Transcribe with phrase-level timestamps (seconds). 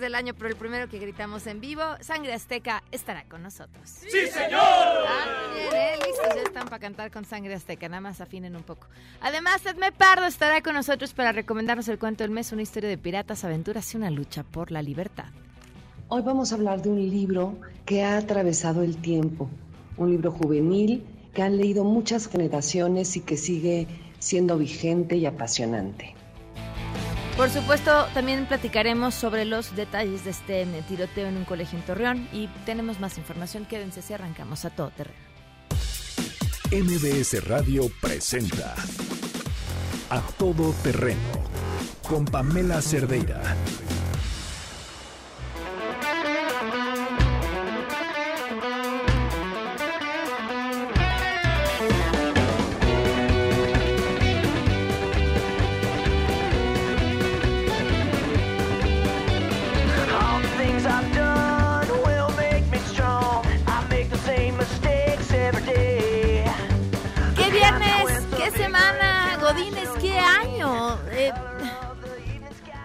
[0.00, 3.82] del año, pero el primero que gritamos en vivo, Sangre Azteca estará con nosotros.
[3.84, 4.60] ¡Sí, señor!
[4.60, 5.94] Ah, bien, ¿eh?
[6.06, 8.86] Listos, ya están para cantar con Sangre Azteca, nada más afinen un poco.
[9.20, 12.98] Además, Edme Pardo estará con nosotros para recomendarnos el cuento del mes, una historia de
[12.98, 15.26] piratas, aventuras y una lucha por la libertad.
[16.08, 17.56] Hoy vamos a hablar de un libro
[17.86, 19.48] que ha atravesado el tiempo,
[19.96, 21.04] un libro juvenil
[21.34, 23.86] que han leído muchas generaciones y que sigue
[24.18, 26.14] siendo vigente y apasionante.
[27.36, 31.84] Por supuesto, también platicaremos sobre los detalles de este eh, tiroteo en un colegio en
[31.84, 33.64] Torreón y tenemos más información.
[33.64, 35.18] Quédense si arrancamos a todo terreno.
[36.70, 38.74] MBS Radio presenta
[40.10, 41.20] A Todo Terreno
[42.08, 43.42] con Pamela Cerdeira.
[70.00, 70.98] Qué año.
[71.10, 71.32] Eh,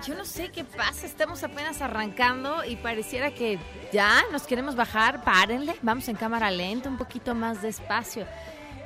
[0.06, 3.60] yo no sé qué pasa, estamos apenas arrancando y pareciera que
[3.92, 5.24] ya nos queremos bajar.
[5.24, 8.26] Párenle, vamos en cámara lenta, un poquito más despacio.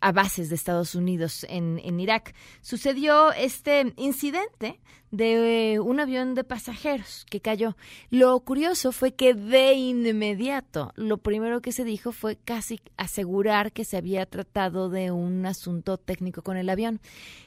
[0.00, 2.34] a bases de Estados Unidos en, en Irak.
[2.60, 7.76] Sucedió este incidente de eh, un avión de pasajeros que cayó.
[8.10, 13.84] Lo curioso fue que de inmediato lo primero que se dijo fue casi asegurar que
[13.84, 17.00] se había tratado de un asunto técnico con el avión.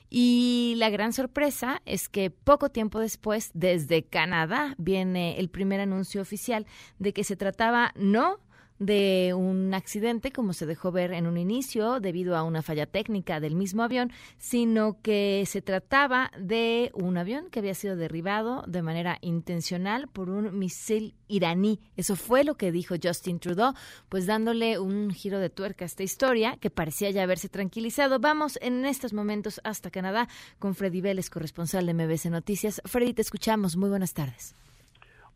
[0.10, 6.22] Y la gran sorpresa es que poco tiempo después, desde Canadá, viene el primer anuncio
[6.22, 6.66] oficial
[7.00, 8.40] de que se trataba no
[8.82, 13.40] de un accidente, como se dejó ver en un inicio, debido a una falla técnica
[13.40, 18.82] del mismo avión, sino que se trataba de un avión que había sido derribado de
[18.82, 21.80] manera intencional por un misil iraní.
[21.96, 23.76] Eso fue lo que dijo Justin Trudeau,
[24.10, 28.20] pues dándole un giro de tuerca a esta historia que parecía ya haberse tranquilizado.
[28.20, 30.28] Vamos en estos momentos hasta Canadá
[30.58, 32.82] con Freddy Vélez, corresponsal de MBC Noticias.
[32.86, 33.78] Freddy, te escuchamos.
[33.78, 34.56] Muy buenas tardes.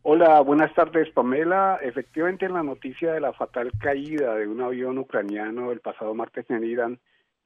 [0.02, 1.78] Hola, buenas tardes, Pamela.
[1.82, 6.48] Efectivamente, en la noticia de la fatal caída de un avión ucraniano el pasado martes
[6.50, 7.00] en Irán,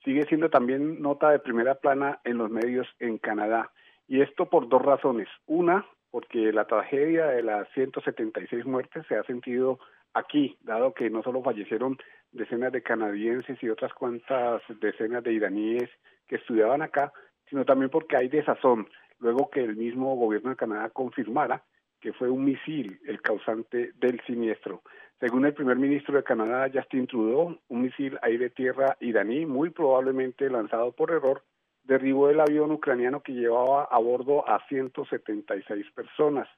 [0.04, 3.70] sigue siendo también nota de primera plana en los medios en Canadá.
[4.06, 5.28] Y esto por dos razones.
[5.46, 9.78] Una, porque la tragedia de las 176 muertes se ha sentido
[10.14, 11.98] aquí, dado que no solo fallecieron
[12.32, 15.90] decenas de canadienses y otras cuantas decenas de iraníes
[16.26, 17.12] que estudiaban acá,
[17.48, 18.88] sino también porque hay desazón,
[19.18, 21.64] luego que el mismo gobierno de Canadá confirmara
[22.00, 24.82] que fue un misil el causante del siniestro.
[25.20, 30.92] Según el primer ministro de Canadá, Justin Trudeau, un misil aire-tierra iraní, muy probablemente lanzado
[30.92, 31.42] por error,
[31.84, 36.48] derribó el avión ucraniano que llevaba a bordo a 176 personas.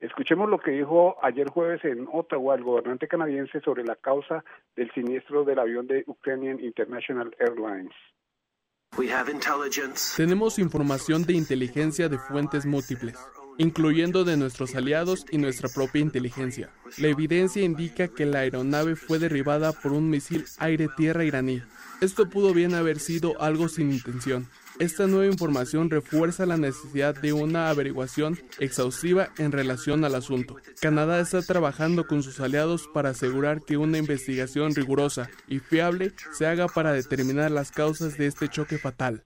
[0.00, 4.44] Escuchemos lo que dijo ayer jueves en Ottawa el gobernante canadiense sobre la causa
[4.76, 7.94] del siniestro del avión de Ukrainian International Airlines.
[10.16, 13.16] Tenemos información de inteligencia de fuentes múltiples,
[13.58, 16.70] incluyendo de nuestros aliados y nuestra propia inteligencia.
[16.98, 21.62] La evidencia indica que la aeronave fue derribada por un misil aire-tierra iraní.
[22.00, 24.48] Esto pudo bien haber sido algo sin intención.
[24.78, 30.56] Esta nueva información refuerza la necesidad de una averiguación exhaustiva en relación al asunto.
[30.80, 36.46] Canadá está trabajando con sus aliados para asegurar que una investigación rigurosa y fiable se
[36.46, 39.24] haga para determinar las causas de este choque fatal.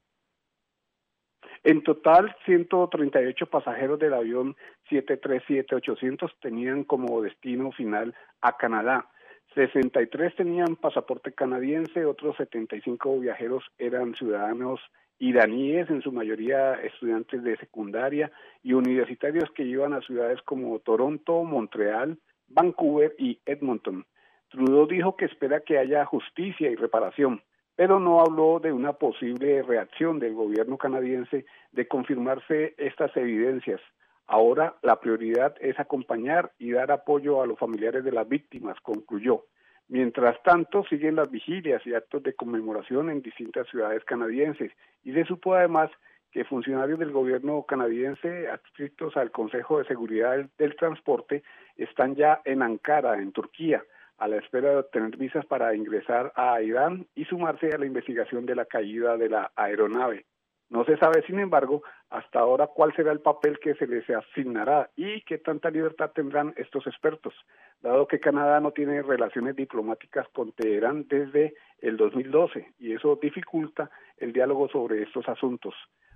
[1.66, 4.54] En total, 138 pasajeros del avión
[4.88, 9.08] 737-800 tenían como destino final a Canadá.
[9.56, 14.78] 63 tenían pasaporte canadiense, otros 75 viajeros eran ciudadanos
[15.18, 18.30] iraníes, en su mayoría estudiantes de secundaria
[18.62, 22.16] y universitarios que iban a ciudades como Toronto, Montreal,
[22.46, 24.06] Vancouver y Edmonton.
[24.50, 27.42] Trudeau dijo que espera que haya justicia y reparación,
[27.76, 33.80] pero no habló de una posible reacción del gobierno canadiense de confirmarse estas evidencias.
[34.26, 39.44] Ahora la prioridad es acompañar y dar apoyo a los familiares de las víctimas, concluyó.
[39.88, 44.72] Mientras tanto, siguen las vigilias y actos de conmemoración en distintas ciudades canadienses
[45.04, 45.90] y se supo además
[46.32, 51.44] que funcionarios del gobierno canadiense adscritos al Consejo de Seguridad del Transporte
[51.76, 53.84] están ya en Ankara, en Turquía,
[54.18, 58.46] a la espera de obtener visas para ingresar a Irán y sumarse a la investigación
[58.46, 60.24] de la caída de la aeronave.
[60.68, 64.90] No se sabe, sin embargo, hasta ahora cuál será el papel que se les asignará
[64.96, 67.34] y qué tanta libertad tendrán estos expertos,
[67.80, 73.90] dado que Canadá no tiene relaciones diplomáticas con Teherán desde el 2012 y eso dificulta
[74.16, 75.74] el diálogo sobre estos asuntos.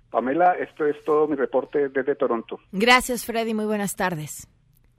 [0.09, 2.59] Pamela, esto es todo mi reporte desde Toronto.
[2.73, 3.53] Gracias, Freddy.
[3.53, 4.49] Muy buenas tardes.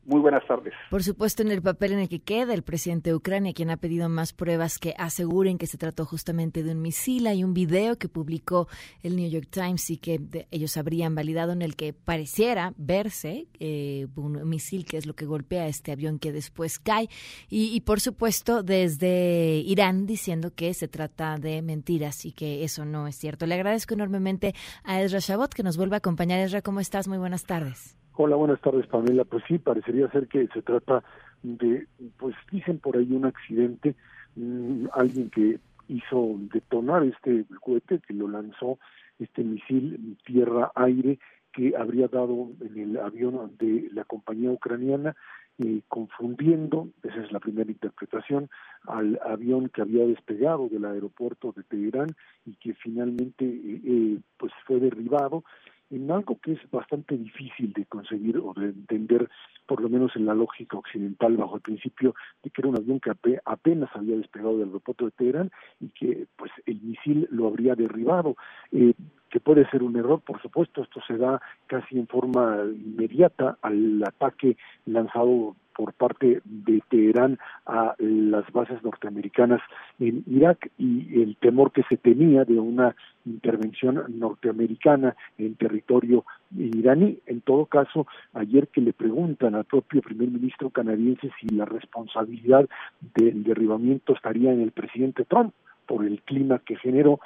[0.05, 0.75] Muy buenas tardes.
[0.91, 3.77] Por supuesto, en el papel en el que queda el presidente de Ucrania, quien ha
[3.77, 7.29] pedido más pruebas que aseguren que se trató justamente de un misil.
[7.29, 8.67] Hay un video que publicó
[9.05, 10.21] el New York Times y que
[10.51, 15.25] ellos habrían validado en el que pareciera verse eh, un misil que es lo que
[15.25, 17.09] golpea este avión que después cae.
[17.49, 22.85] Y, y, por supuesto, desde Irán diciendo que se trata de mentiras y que eso
[22.85, 23.47] no es cierto.
[23.47, 24.53] Le agradezco enormemente
[24.83, 26.41] a Ezra Shabot que nos vuelve a acompañar.
[26.41, 27.07] Ezra, ¿cómo estás?
[27.07, 28.02] Muy buenas tardes.
[28.15, 29.25] Hola, buenas tardes, Pamela.
[29.25, 31.03] Pues sí, parecería ser que se trata
[31.43, 31.87] de,
[32.19, 33.95] pues dicen por ahí un accidente,
[34.37, 38.79] mm, alguien que hizo detonar este cohete, que lo lanzó,
[39.19, 41.19] este misil tierra-aire,
[41.55, 45.17] que habría dado en el avión de la compañía ucraniana,
[45.59, 48.51] eh, confundiendo, esa es la primera interpretación,
[48.87, 52.09] al avión que había despegado del aeropuerto de Teherán
[52.45, 55.45] y que finalmente eh, eh, pues fue derribado
[55.93, 59.29] en algo que es bastante difícil de conseguir o de entender,
[59.67, 62.99] por lo menos en la lógica occidental, bajo el principio de que era un avión
[62.99, 65.51] que ape- apenas había despegado del aeropuerto de Teherán
[65.81, 68.37] y que pues el misil lo habría derribado.
[68.73, 68.95] Eh,
[69.33, 74.05] que puede ser un error, por supuesto, esto se da casi en forma inmediata al
[74.05, 79.63] ataque lanzado por parte de Teherán a las bases norteamericanas
[79.99, 82.95] en Irak y el temor que se tenía de una
[83.25, 87.19] intervención norteamericana en territorio iraní.
[87.25, 92.69] En todo caso, ayer que le preguntan al propio primer ministro canadiense si la responsabilidad
[93.15, 95.55] del derribamiento estaría en el presidente Trump
[95.87, 97.21] por el clima que generó,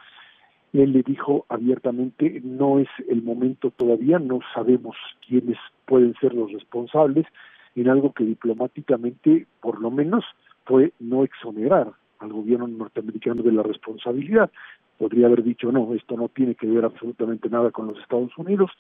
[0.81, 4.97] él le dijo abiertamente no es el momento todavía, no sabemos
[5.27, 7.27] quiénes pueden ser los responsables
[7.75, 10.25] en algo que diplomáticamente por lo menos
[10.65, 14.51] fue no exonerar al gobierno norteamericano de la responsabilidad.
[14.99, 18.71] Podría haber dicho no, esto no tiene que ver absolutamente nada con los Estados Unidos.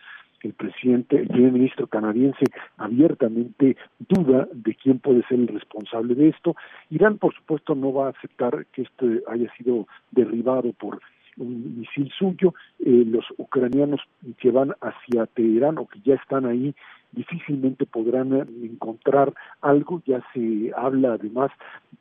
[0.42, 2.44] El presidente, el primer ministro canadiense
[2.78, 6.56] abiertamente duda de quién puede ser el responsable de esto.
[6.90, 11.00] Irán, por supuesto, no va a aceptar que esto haya sido derribado por
[11.37, 12.55] un misil suyo.
[12.78, 14.00] Eh, los ucranianos
[14.38, 16.75] que van hacia Teherán o que ya están ahí
[17.12, 20.02] difícilmente podrán eh, encontrar algo.
[20.07, 21.50] Ya se habla además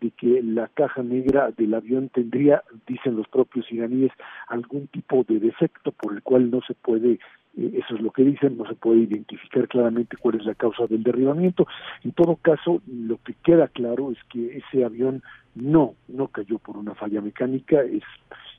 [0.01, 4.12] de que la caja negra del avión tendría, dicen los propios iraníes,
[4.48, 7.20] algún tipo de defecto por el cual no se puede
[7.58, 10.88] eh, eso es lo que dicen, no se puede identificar claramente cuál es la causa
[10.88, 11.68] del derribamiento.
[12.04, 15.24] En todo caso, lo que queda claro es que ese avión
[15.56, 18.04] no, no cayó por una falla mecánica, es,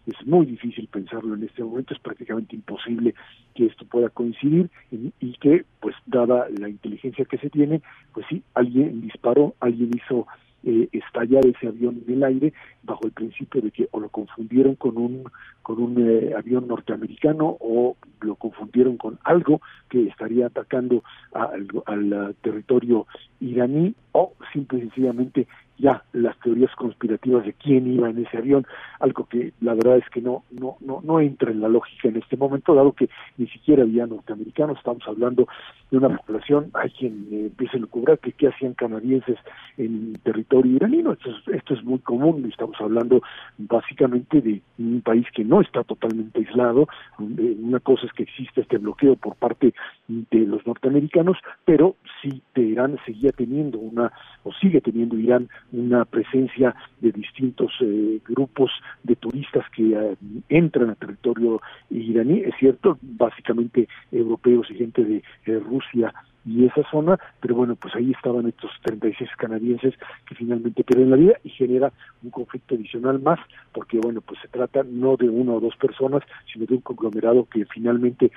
[0.07, 3.15] es muy difícil pensarlo en este momento, es prácticamente imposible
[3.55, 7.83] que esto pueda coincidir y, que, pues, dada la inteligencia que se tiene,
[8.15, 10.27] pues sí, alguien disparó, alguien hizo
[10.65, 14.75] eh, estallar ese avión en el aire bajo el principio de que o lo confundieron
[14.75, 15.25] con un
[15.63, 21.69] con un eh, avión norteamericano o lo confundieron con algo que estaría atacando a- al,
[21.87, 23.07] al, uh, territorio
[23.41, 25.47] iraní o simple y sencillamente
[25.79, 28.67] ya las teorías conspirativas de quién iba en ese avión,
[29.01, 32.17] algo que la verdad es que no no no no entra en la lógica en
[32.17, 35.49] este momento, dado que ni siquiera había norteamericanos, estamos hablando
[35.91, 39.39] de una población, hay quien eh, empieza a lucubrar que qué hacían canadienses
[39.77, 43.23] en territorio iranino, esto es, esto es muy común, estamos hablando
[43.59, 46.89] básicamente de un país que no está totalmente aislado,
[47.21, 49.75] eh, una cosa es que existe este bloqueo por parte
[50.09, 54.13] de los norteamericanos, pero sí Teherán seguía teniendo una,
[54.45, 58.71] o sigue teniendo Irán una presencia de distintos eh, grupos
[59.03, 60.17] de turistas que eh,
[60.49, 66.13] entran a territorio iraní, es cierto, básicamente europeos y gente de eh, Rusia
[66.45, 69.95] y esa zona, pero bueno, pues ahí estaban estos 36 canadienses
[70.27, 71.93] que finalmente pierden la vida y genera
[72.23, 73.41] un conflicto adicional más,
[73.73, 77.47] porque bueno, pues se trata no de una o dos personas, sino de un conglomerado
[77.47, 78.31] que finalmente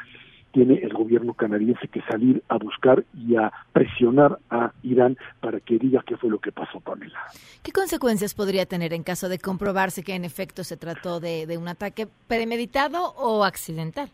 [0.52, 5.78] tiene el gobierno canadiense que salir a buscar y a presionar a Irán para que
[5.78, 7.20] diga qué fue lo que pasó, Pamela.
[7.64, 11.58] ¿Qué consecuencias podría tener en caso de comprobarse que en efecto se trató de, de
[11.58, 14.10] un ataque premeditado o accidental?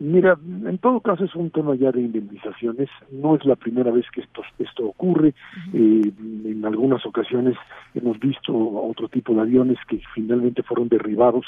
[0.00, 2.88] Mira, en todo caso es un tema ya de indemnizaciones.
[3.10, 5.34] No es la primera vez que esto, esto ocurre.
[5.74, 6.10] Eh,
[6.46, 7.54] en algunas ocasiones
[7.94, 11.44] hemos visto otro tipo de aviones que finalmente fueron derribados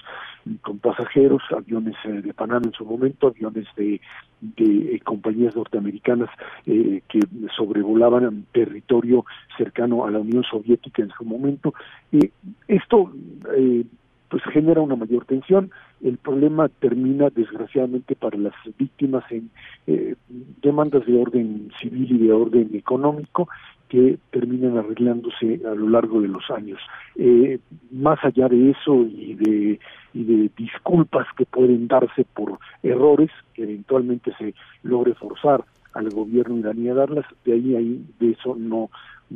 [0.60, 4.02] con pasajeros, aviones eh, de Panamá en su momento, aviones de,
[4.42, 6.28] de eh, compañías norteamericanas
[6.66, 7.20] eh, que
[7.56, 9.24] sobrevolaban territorio
[9.56, 11.72] cercano a la Unión Soviética en su momento.
[12.12, 12.30] Eh,
[12.68, 13.12] esto
[13.56, 13.84] eh,
[14.32, 15.70] pues genera una mayor tensión.
[16.02, 19.50] El problema termina, desgraciadamente, para las víctimas en
[19.86, 20.14] eh,
[20.62, 23.46] demandas de orden civil y de orden económico
[23.90, 26.80] que terminan arreglándose a lo largo de los años.
[27.16, 27.58] Eh,
[27.90, 29.78] más allá de eso y de,
[30.14, 35.62] y de disculpas que pueden darse por errores que eventualmente se logre forzar
[35.92, 38.88] al gobierno iraní a darlas, de ahí, ahí de eso no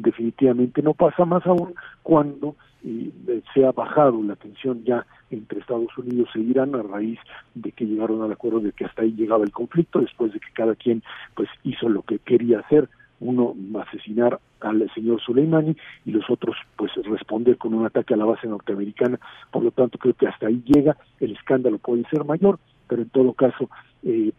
[0.03, 3.11] definitivamente no pasa más aún cuando eh,
[3.53, 7.19] se ha bajado la tensión ya entre Estados Unidos e Irán a raíz
[7.55, 10.53] de que llegaron al acuerdo de que hasta ahí llegaba el conflicto después de que
[10.53, 11.03] cada quien
[11.35, 12.88] pues hizo lo que quería hacer
[13.19, 18.25] uno asesinar al señor Soleimani y los otros pues responder con un ataque a la
[18.25, 19.19] base norteamericana.
[19.50, 23.09] Por lo tanto creo que hasta ahí llega el escándalo puede ser mayor pero en
[23.11, 23.69] todo caso
[24.02, 24.33] eh,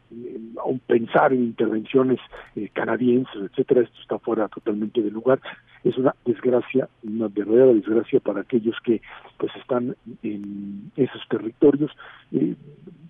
[0.63, 2.19] aun pensar en intervenciones
[2.55, 5.39] eh, canadienses, etcétera, esto está fuera totalmente de lugar.
[5.83, 9.01] Es una desgracia, una verdadera desgracia para aquellos que
[9.37, 11.91] pues están en esos territorios.
[12.31, 12.55] Eh,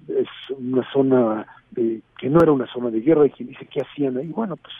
[0.08, 0.28] es
[0.58, 4.18] una zona eh, que no era una zona de guerra y quien dice qué hacían
[4.18, 4.74] ahí, bueno, pues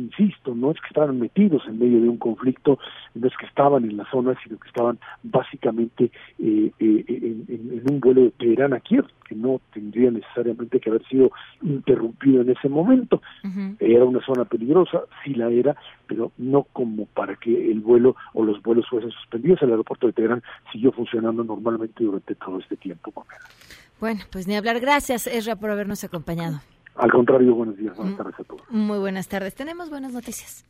[0.00, 2.78] insisto, no es que estaban metidos en medio de un conflicto,
[3.14, 7.78] no es que estaban en la zona, sino que estaban básicamente eh, eh, en, en-
[7.78, 11.30] en un vuelo de Teherán a Kiev, que no tendría necesariamente que haber sido
[11.62, 13.22] interrumpido en ese momento.
[13.80, 18.44] Era una zona peligrosa, sí la era, pero no como para que el vuelo o
[18.44, 19.62] los vuelos fuesen suspendidos.
[19.62, 23.12] El aeropuerto de Teherán siguió funcionando normalmente durante todo este tiempo.
[24.00, 24.80] Bueno, pues ni hablar.
[24.80, 26.60] Gracias, Ezra, por habernos acompañado.
[26.96, 28.62] Al contrario, buenos días, buenas tardes a todos.
[28.70, 29.54] Muy buenas tardes.
[29.54, 30.64] Tenemos buenas noticias.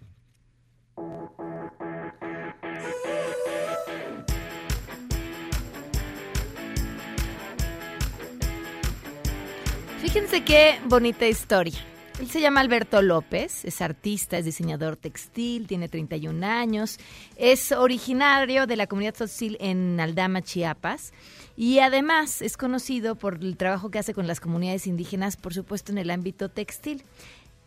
[10.01, 11.79] Fíjense qué bonita historia.
[12.21, 16.99] Él se llama Alberto López, es artista, es diseñador textil, tiene 31 años,
[17.37, 21.13] es originario de la comunidad textil en Aldama, Chiapas,
[21.57, 25.91] y además es conocido por el trabajo que hace con las comunidades indígenas, por supuesto
[25.91, 27.03] en el ámbito textil.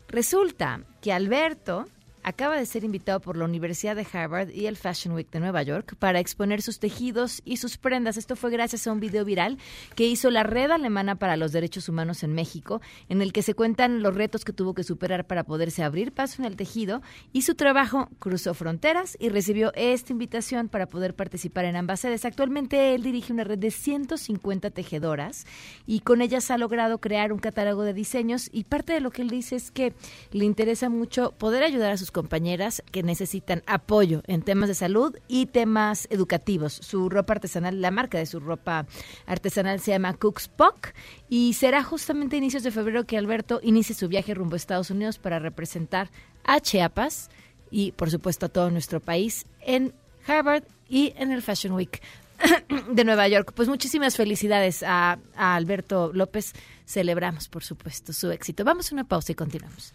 [0.08, 1.86] Resulta que Alberto
[2.28, 5.62] acaba de ser invitado por la Universidad de Harvard y el Fashion Week de Nueva
[5.62, 8.18] York para exponer sus tejidos y sus prendas.
[8.18, 9.56] Esto fue gracias a un video viral
[9.94, 13.54] que hizo la Red Alemana para los Derechos Humanos en México, en el que se
[13.54, 17.00] cuentan los retos que tuvo que superar para poderse abrir paso en el tejido
[17.32, 22.26] y su trabajo cruzó fronteras y recibió esta invitación para poder participar en ambas sedes.
[22.26, 25.46] Actualmente él dirige una red de 150 tejedoras
[25.86, 29.22] y con ellas ha logrado crear un catálogo de diseños y parte de lo que
[29.22, 29.94] él dice es que
[30.32, 35.14] le interesa mucho poder ayudar a sus compañeras que necesitan apoyo en temas de salud
[35.28, 36.72] y temas educativos.
[36.72, 38.86] Su ropa artesanal, la marca de su ropa
[39.24, 40.88] artesanal se llama Cooks Puck
[41.28, 44.90] y será justamente a inicios de febrero que Alberto inicie su viaje rumbo a Estados
[44.90, 46.10] Unidos para representar
[46.42, 47.30] a Chiapas
[47.70, 49.94] y por supuesto a todo nuestro país en
[50.26, 52.02] Harvard y en el Fashion Week
[52.90, 53.52] de Nueva York.
[53.54, 56.52] Pues muchísimas felicidades a, a Alberto López.
[56.84, 58.64] Celebramos, por supuesto, su éxito.
[58.64, 59.94] Vamos a una pausa y continuamos.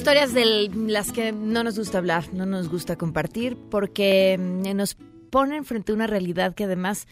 [0.00, 4.96] Historias de las que no nos gusta hablar, no nos gusta compartir, porque mm, nos
[5.28, 7.06] ponen frente a una realidad que además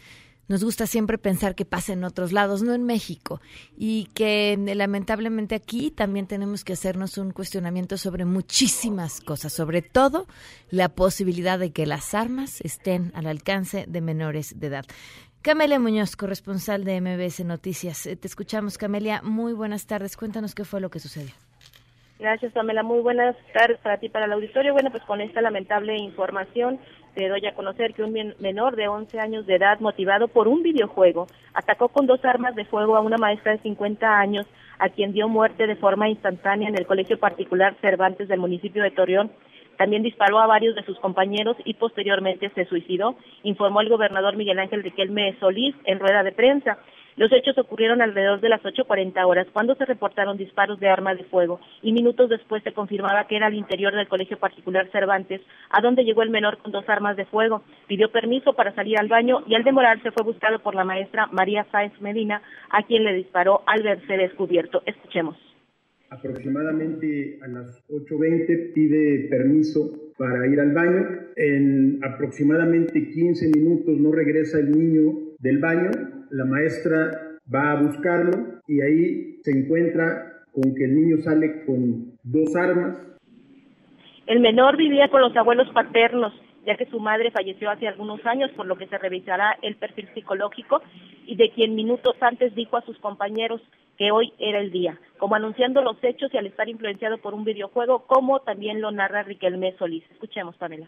[0.47, 3.41] nos gusta siempre pensar que pasa en otros lados, no en México.
[3.77, 9.83] Y que eh, lamentablemente aquí también tenemos que hacernos un cuestionamiento sobre muchísimas cosas, sobre
[9.83, 10.25] todo
[10.71, 14.85] la posibilidad de que las armas estén al alcance de menores de edad.
[15.43, 18.07] Camelia Muñoz, corresponsal de MBS Noticias.
[18.07, 19.21] Eh, Te escuchamos, Camelia.
[19.21, 20.17] Muy buenas tardes.
[20.17, 21.35] Cuéntanos qué fue lo que sucedió.
[22.19, 22.83] Gracias, Pamela.
[22.83, 24.73] Muy buenas tardes para ti, para el auditorio.
[24.73, 26.77] Bueno, pues con esta lamentable información
[27.15, 30.47] te doy a conocer que un men- menor de 11 años de edad, motivado por
[30.49, 34.45] un videojuego, atacó con dos armas de fuego a una maestra de 50 años,
[34.79, 38.91] a quien dio muerte de forma instantánea en el colegio particular Cervantes del municipio de
[38.91, 39.31] Torreón.
[39.77, 44.59] También disparó a varios de sus compañeros y posteriormente se suicidó, informó el gobernador Miguel
[44.59, 46.79] Ángel Riquelme Solís en rueda de prensa.
[47.19, 51.25] Los hechos ocurrieron alrededor de las 8.40 horas, cuando se reportaron disparos de arma de
[51.25, 55.81] fuego, y minutos después se confirmaba que era al interior del Colegio Particular Cervantes, a
[55.81, 57.61] donde llegó el menor con dos armas de fuego.
[57.89, 61.67] Pidió permiso para salir al baño y al demorarse fue buscado por la maestra María
[61.73, 64.81] Sáenz Medina, a quien le disparó al verse descubierto.
[64.85, 65.35] Escuchemos.
[66.11, 71.05] Aproximadamente a las 8.20 pide permiso para ir al baño.
[71.35, 75.91] En aproximadamente 15 minutos no regresa el niño del baño.
[76.31, 82.13] La maestra va a buscarlo y ahí se encuentra con que el niño sale con
[82.23, 82.97] dos armas.
[84.27, 86.33] El menor vivía con los abuelos paternos,
[86.65, 90.07] ya que su madre falleció hace algunos años, por lo que se revisará el perfil
[90.13, 90.81] psicológico
[91.25, 93.61] y de quien minutos antes dijo a sus compañeros
[93.97, 97.43] que hoy era el día, como anunciando los hechos y al estar influenciado por un
[97.43, 100.03] videojuego, como también lo narra Riquelme Solís.
[100.11, 100.87] Escuchemos, Pamela.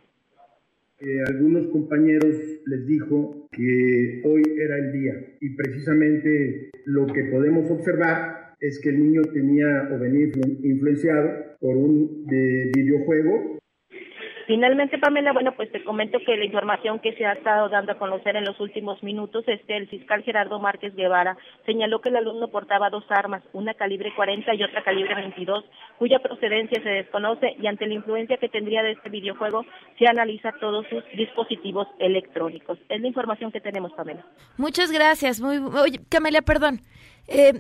[1.02, 2.36] Eh, algunos compañeros
[2.68, 5.14] les dijo que hoy era el día.
[5.40, 11.30] Y precisamente lo que podemos observar es que el niño tenía o venía influ- influenciado
[11.60, 13.60] por un de videojuego
[14.48, 17.98] Finalmente, Pamela, bueno, pues te comento que la información que se ha estado dando a
[17.98, 22.18] conocer en los últimos minutos es que el fiscal Gerardo Márquez Guevara señaló que el
[22.18, 25.66] alumno portaba dos armas, una calibre 40 y otra calibre 22,
[25.98, 29.66] cuya procedencia se desconoce y ante la influencia que tendría de este videojuego
[29.98, 32.80] se analiza todos sus dispositivos electrónicos.
[32.90, 34.26] Es la información que tenemos, Pamela.
[34.58, 35.42] Muchas gracias.
[35.42, 36.82] Muy, oye, Camelia, perdón.
[37.28, 37.54] Eh,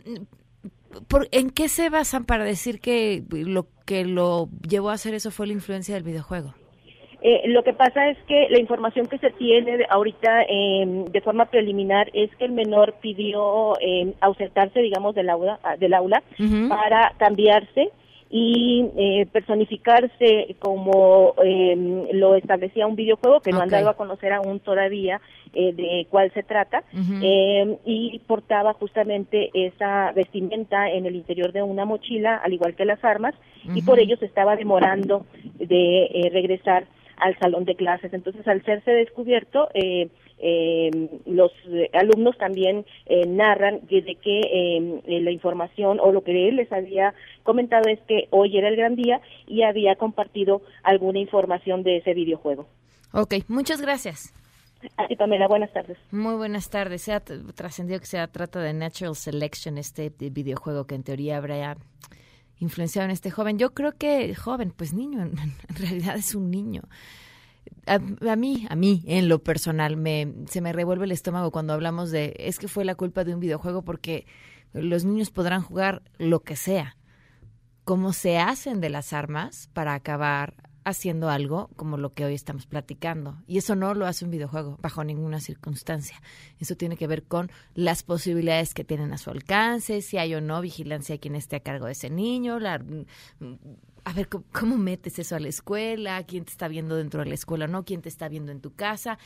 [1.07, 5.31] ¿por, ¿En qué se basan para decir que lo que lo llevó a hacer eso
[5.31, 6.53] fue la influencia del videojuego?
[7.21, 11.45] Eh, lo que pasa es que la información que se tiene ahorita eh, de forma
[11.45, 16.23] preliminar es que el menor pidió eh, ausentarse, digamos, del aula, ah, del aula
[16.67, 17.91] para cambiarse
[18.31, 24.31] y eh, personificarse como eh, lo establecía un videojuego que no han dado a conocer
[24.31, 25.19] aún todavía
[25.53, 26.81] eh, de cuál se trata
[27.21, 32.85] eh, y portaba justamente esa vestimenta en el interior de una mochila al igual que
[32.85, 33.35] las armas
[33.75, 35.25] y por ello se estaba demorando
[35.59, 36.85] de eh, regresar
[37.21, 38.13] al salón de clases.
[38.13, 40.89] Entonces, al serse descubierto, eh, eh,
[41.25, 46.49] los eh, alumnos también eh, narran que- de que eh, la información o lo que
[46.49, 51.19] él les había comentado es que hoy era el gran día y había compartido alguna
[51.19, 52.67] información de ese videojuego.
[53.13, 54.33] Ok, muchas gracias.
[54.97, 55.95] Así, Pamela, buenas tardes.
[56.11, 57.03] Muy buenas tardes.
[57.03, 61.37] Se ha trascendido que se trata de Natural Selection, este de- videojuego que en teoría
[61.37, 61.77] habría
[62.61, 63.57] influenciado en este joven.
[63.57, 66.83] Yo creo que joven, pues niño, en, realidad es un niño.
[67.85, 71.73] A, a mí, a mí, en lo personal, me, se me revuelve el estómago cuando
[71.73, 74.25] hablamos de es que fue la culpa de un videojuego porque
[74.73, 76.97] los niños podrán jugar lo que sea.
[77.83, 82.65] ¿Cómo se hacen de las armas para acabar haciendo algo como lo que hoy estamos
[82.65, 83.37] platicando.
[83.47, 86.21] Y eso no lo hace un videojuego bajo ninguna circunstancia.
[86.59, 90.41] Eso tiene que ver con las posibilidades que tienen a su alcance, si hay o
[90.41, 92.83] no vigilancia de quien esté a cargo de ese niño, la,
[94.03, 97.29] a ver ¿cómo, cómo metes eso a la escuela, quién te está viendo dentro de
[97.29, 99.19] la escuela o no, quién te está viendo en tu casa.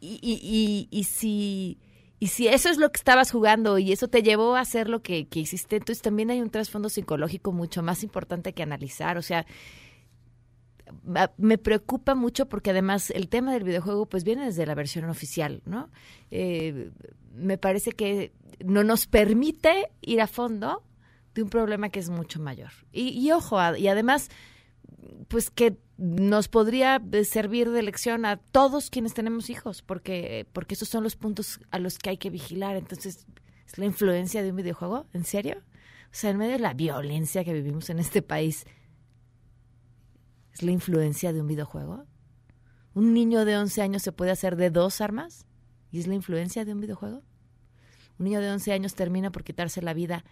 [0.00, 1.78] Y, y, y, y si...
[2.18, 5.02] Y si eso es lo que estabas jugando y eso te llevó a hacer lo
[5.02, 9.18] que, que hiciste, entonces también hay un trasfondo psicológico mucho más importante que analizar.
[9.18, 9.44] O sea,
[11.36, 15.62] me preocupa mucho porque además el tema del videojuego pues viene desde la versión oficial,
[15.64, 15.90] ¿no?
[16.30, 16.90] Eh,
[17.34, 18.32] me parece que
[18.64, 20.82] no nos permite ir a fondo
[21.34, 22.70] de un problema que es mucho mayor.
[22.92, 24.30] Y, ojo, y además,
[25.28, 30.88] pues que nos podría servir de lección a todos quienes tenemos hijos, porque, porque esos
[30.88, 32.76] son los puntos a los que hay que vigilar.
[32.76, 33.26] Entonces,
[33.66, 35.06] ¿es la influencia de un videojuego?
[35.12, 35.58] ¿En serio?
[36.06, 38.64] O sea, en medio de la violencia que vivimos en este país,
[40.56, 42.06] ¿Es la influencia de un videojuego?
[42.94, 45.44] ¿Un niño de 11 años se puede hacer de dos armas?
[45.90, 47.22] ¿Y es la influencia de un videojuego?
[48.18, 50.24] ¿Un niño de 11 años termina por quitarse la vida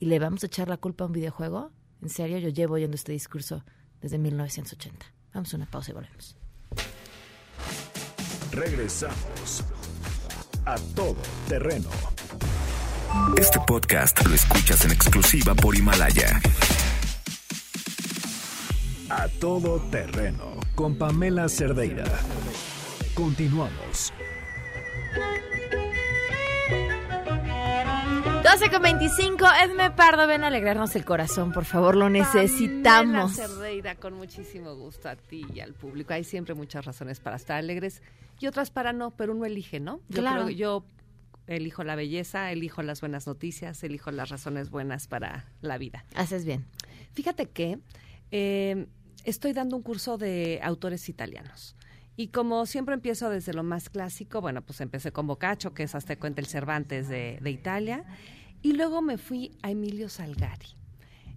[0.00, 1.70] y le vamos a echar la culpa a un videojuego?
[2.02, 3.64] En serio, yo llevo oyendo este discurso
[4.00, 5.06] desde 1980.
[5.32, 6.36] Vamos a una pausa y volvemos.
[8.50, 9.62] Regresamos
[10.64, 11.14] a todo
[11.46, 11.88] terreno.
[13.36, 16.40] Este podcast lo escuchas en exclusiva por Himalaya.
[19.10, 22.04] A todo terreno con Pamela Cerdeira.
[23.14, 24.12] Continuamos.
[28.42, 33.32] 12 con 25, Edme Pardo, ven a alegrarnos el corazón, por favor, lo necesitamos.
[33.36, 36.12] Pamela Cerdeira, con muchísimo gusto a ti y al público.
[36.14, 38.02] Hay siempre muchas razones para estar alegres
[38.40, 40.00] y otras para no, pero uno elige, ¿no?
[40.08, 40.44] Yo Claro.
[40.44, 40.84] creo yo
[41.46, 46.04] elijo la belleza, elijo las buenas noticias, elijo las razones buenas para la vida.
[46.14, 46.66] Haces bien.
[47.14, 47.78] Fíjate que
[48.30, 48.86] eh,
[49.24, 51.76] estoy dando un curso de autores italianos.
[52.16, 55.94] Y como siempre empiezo desde lo más clásico, bueno, pues empecé con Boccaccio, que es
[55.94, 58.04] hasta cuenta el Cervantes de, de Italia,
[58.60, 60.66] y luego me fui a Emilio Salgari.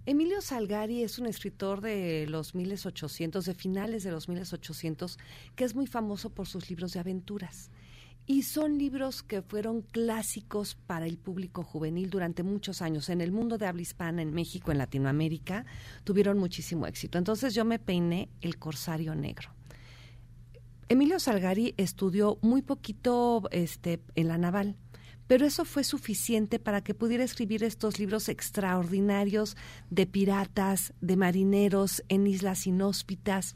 [0.04, 5.18] Emilio Salgari es un escritor de los 1800, de finales de los 1800,
[5.54, 7.70] que es muy famoso por sus libros de aventuras.
[8.26, 13.08] Y son libros que fueron clásicos para el público juvenil durante muchos años.
[13.08, 15.66] En el mundo de habla hispana, en México, en Latinoamérica,
[16.04, 17.18] tuvieron muchísimo éxito.
[17.18, 19.50] Entonces yo me peiné el Corsario Negro.
[20.88, 24.76] Emilio Salgari estudió muy poquito este, en la naval,
[25.26, 29.56] pero eso fue suficiente para que pudiera escribir estos libros extraordinarios
[29.88, 33.54] de piratas, de marineros en islas inhóspitas.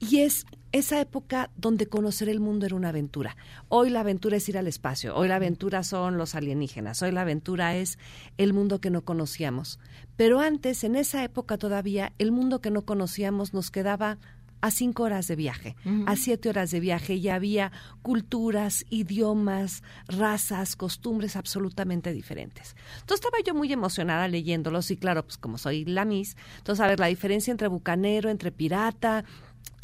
[0.00, 3.36] Y es esa época donde conocer el mundo era una aventura.
[3.68, 7.20] Hoy la aventura es ir al espacio, hoy la aventura son los alienígenas, hoy la
[7.20, 7.98] aventura es
[8.38, 9.78] el mundo que no conocíamos.
[10.16, 14.18] Pero antes, en esa época todavía, el mundo que no conocíamos nos quedaba
[14.62, 15.74] a cinco horas de viaje,
[16.06, 22.76] a siete horas de viaje, y había culturas, idiomas, razas, costumbres absolutamente diferentes.
[23.00, 26.88] Entonces estaba yo muy emocionada leyéndolos, y claro, pues como soy la Miss, entonces a
[26.88, 29.24] ver la diferencia entre bucanero, entre pirata,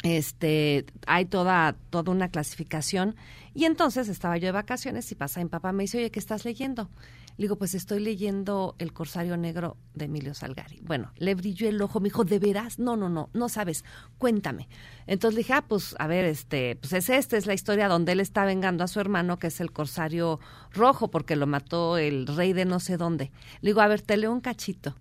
[0.03, 3.15] este, hay toda, toda una clasificación.
[3.53, 6.45] Y entonces estaba yo de vacaciones y pasa mi papá me dice, oye, ¿qué estás
[6.45, 6.89] leyendo?
[7.37, 10.79] Le digo, pues estoy leyendo El Corsario Negro de Emilio Salgari.
[10.81, 12.79] Bueno, le brilló el ojo, me dijo, ¿de veras?
[12.79, 13.85] No, no, no, no sabes,
[14.17, 14.67] cuéntame.
[15.05, 18.13] Entonces le dije, ah, pues a ver, este, pues es esta, es la historia donde
[18.13, 20.39] él está vengando a su hermano, que es el Corsario
[20.71, 23.31] Rojo, porque lo mató el rey de no sé dónde.
[23.61, 24.95] Le digo, a ver, te leo un cachito.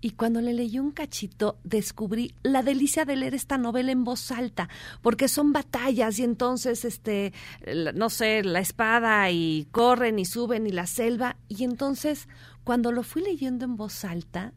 [0.00, 4.30] Y cuando le leí un cachito, descubrí la delicia de leer esta novela en voz
[4.30, 4.68] alta,
[5.02, 7.32] porque son batallas y entonces, este,
[7.94, 11.36] no sé, la espada y corren y suben y la selva.
[11.48, 12.28] Y entonces,
[12.62, 14.52] cuando lo fui leyendo en voz alta,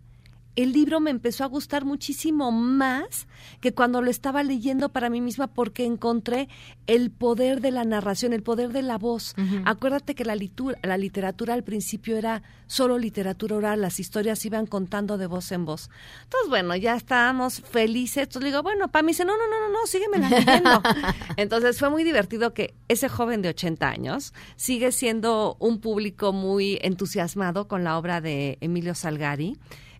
[0.55, 3.27] el libro me empezó a gustar muchísimo más
[3.61, 6.49] que cuando lo estaba leyendo para mí misma porque encontré
[6.87, 9.33] el poder de la narración, el poder de la voz.
[9.65, 14.65] Acuérdate que la, litu- la literatura al principio era solo literatura oral, las historias iban
[14.67, 15.89] contando de voz en voz.
[16.23, 18.23] Entonces, bueno, ya estábamos felices.
[18.23, 20.81] Entonces le digo, bueno, para mí dice, no, no, no, no, no, sígueme leyendo.
[21.37, 26.77] Entonces fue muy divertido que ese joven de 80 años sigue siendo un público muy
[26.81, 29.57] entusiasmado con la obra de Emilio Salgari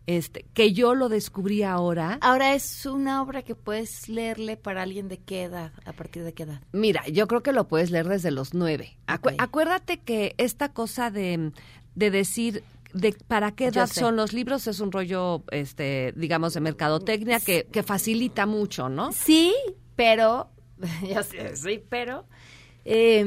[0.08, 2.18] este, que yo lo descubrí ahora.
[2.22, 6.34] Ahora es una obra que puedes leerle para alguien de qué edad, a partir de
[6.34, 6.62] qué edad.
[6.72, 8.98] Mira, yo creo que lo puedes leer desde los nueve.
[9.08, 11.52] Acu- acuérdate que esta cosa de,
[11.96, 16.60] de decir de para qué edad son los libros es un rollo, este, digamos, de
[16.62, 19.14] mercadotecnia que, que facilita mucho, ¿no?
[19.14, 19.54] Sí,
[19.96, 20.50] pero,
[21.08, 22.26] ya sé, sí, pero
[22.84, 23.24] eh,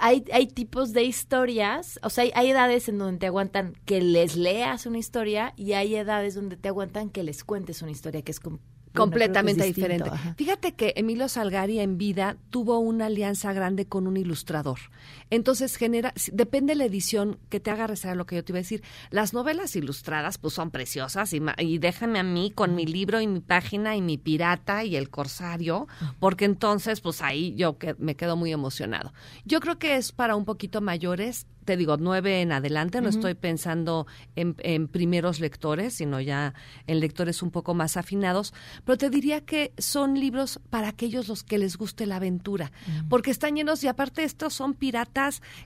[0.00, 4.00] hay, hay tipos de historias, o sea, hay, hay edades en donde te aguantan que
[4.00, 8.22] les leas una historia y hay edades donde te aguantan que les cuentes una historia
[8.22, 10.10] que es com- bueno, creo que es completamente distinto, diferente.
[10.10, 10.34] ajá.
[10.38, 14.78] Fíjate que Emilio Salgari en vida tuvo una alianza grande con un ilustrador.
[15.30, 18.58] Entonces genera, depende de la edición que te haga rezar lo que yo te iba
[18.58, 18.82] a decir.
[19.10, 23.26] Las novelas ilustradas pues son preciosas y, y déjame a mí con mi libro y
[23.26, 25.88] mi página y mi pirata y el corsario,
[26.20, 29.12] porque entonces pues ahí yo que, me quedo muy emocionado.
[29.44, 33.34] Yo creo que es para un poquito mayores, te digo, nueve en adelante, no estoy
[33.34, 36.54] pensando en, en primeros lectores, sino ya
[36.86, 41.42] en lectores un poco más afinados, pero te diría que son libros para aquellos los
[41.42, 42.70] que les guste la aventura,
[43.08, 45.15] porque están llenos y aparte estos son piratas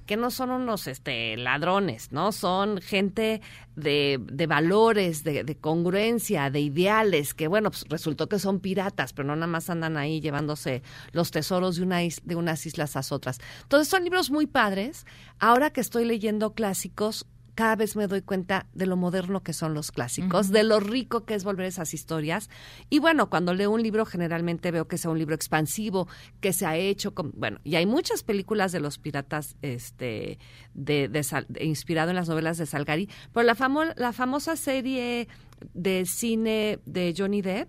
[0.07, 2.33] que no son unos este ladrones, ¿no?
[2.33, 3.41] Son gente
[3.77, 9.29] de, de valores, de, congruencia, de ideales, que bueno, pues resultó que son piratas, pero
[9.29, 10.83] no nada más andan ahí llevándose
[11.13, 13.41] los tesoros de, una de unas islas a otras.
[13.63, 15.07] Entonces son libros muy padres.
[15.39, 17.27] Ahora que estoy leyendo clásicos,
[17.61, 21.27] cada vez me doy cuenta de lo moderno que son los clásicos, de lo rico
[21.27, 22.49] que es volver esas historias.
[22.88, 26.09] Y bueno, cuando leo un libro generalmente veo que sea un libro expansivo,
[26.40, 30.38] que se ha hecho con, bueno, y hay muchas películas de los piratas este
[30.73, 35.29] de, de inspirado en las novelas de Salgari, pero la famo- la famosa serie
[35.75, 37.68] de cine de Johnny Depp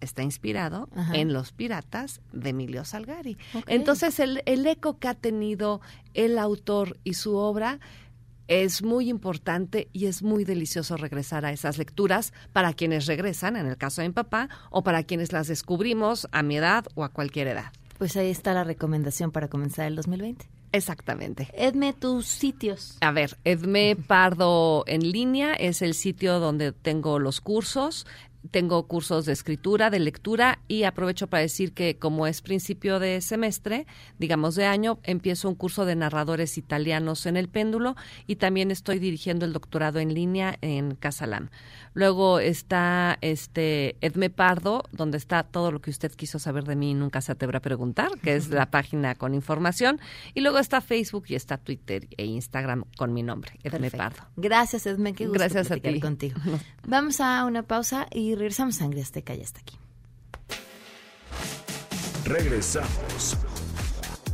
[0.00, 1.14] está inspirado Ajá.
[1.16, 3.36] en Los Piratas de Emilio Salgari.
[3.66, 5.80] Entonces, el, el eco que ha tenido
[6.14, 7.80] el autor y su obra
[8.48, 13.66] es muy importante y es muy delicioso regresar a esas lecturas para quienes regresan, en
[13.66, 17.08] el caso de mi papá, o para quienes las descubrimos a mi edad o a
[17.08, 17.72] cualquier edad.
[17.98, 20.46] Pues ahí está la recomendación para comenzar el 2020.
[20.72, 21.48] Exactamente.
[21.54, 22.98] Edme tus sitios.
[23.00, 28.08] A ver, Edme Pardo en línea es el sitio donde tengo los cursos.
[28.50, 33.20] Tengo cursos de escritura, de lectura y aprovecho para decir que como es principio de
[33.20, 33.86] semestre,
[34.18, 38.98] digamos de año, empiezo un curso de narradores italianos en el péndulo y también estoy
[38.98, 41.48] dirigiendo el doctorado en línea en Casalam.
[41.94, 46.90] Luego está este Edme Pardo, donde está todo lo que usted quiso saber de mí
[46.90, 50.00] y nunca se atreve a preguntar, que es la página con información.
[50.34, 53.96] Y luego está Facebook y está Twitter e Instagram con mi nombre, Edme Perfecto.
[53.96, 54.22] Pardo.
[54.36, 55.14] Gracias, Edme.
[55.14, 56.00] Qué gusto Gracias a ti.
[56.00, 56.40] contigo.
[56.86, 58.76] Vamos a una pausa y regresamos.
[58.76, 59.78] Sangre Azteca ya está aquí.
[62.24, 63.36] Regresamos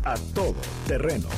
[0.05, 1.29] a todo terreno.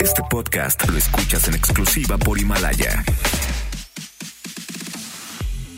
[0.00, 3.04] Este podcast lo escuchas en exclusiva por Himalaya.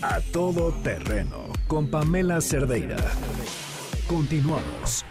[0.00, 2.96] A todo terreno con Pamela Cerdeira.
[4.08, 5.04] Continuamos.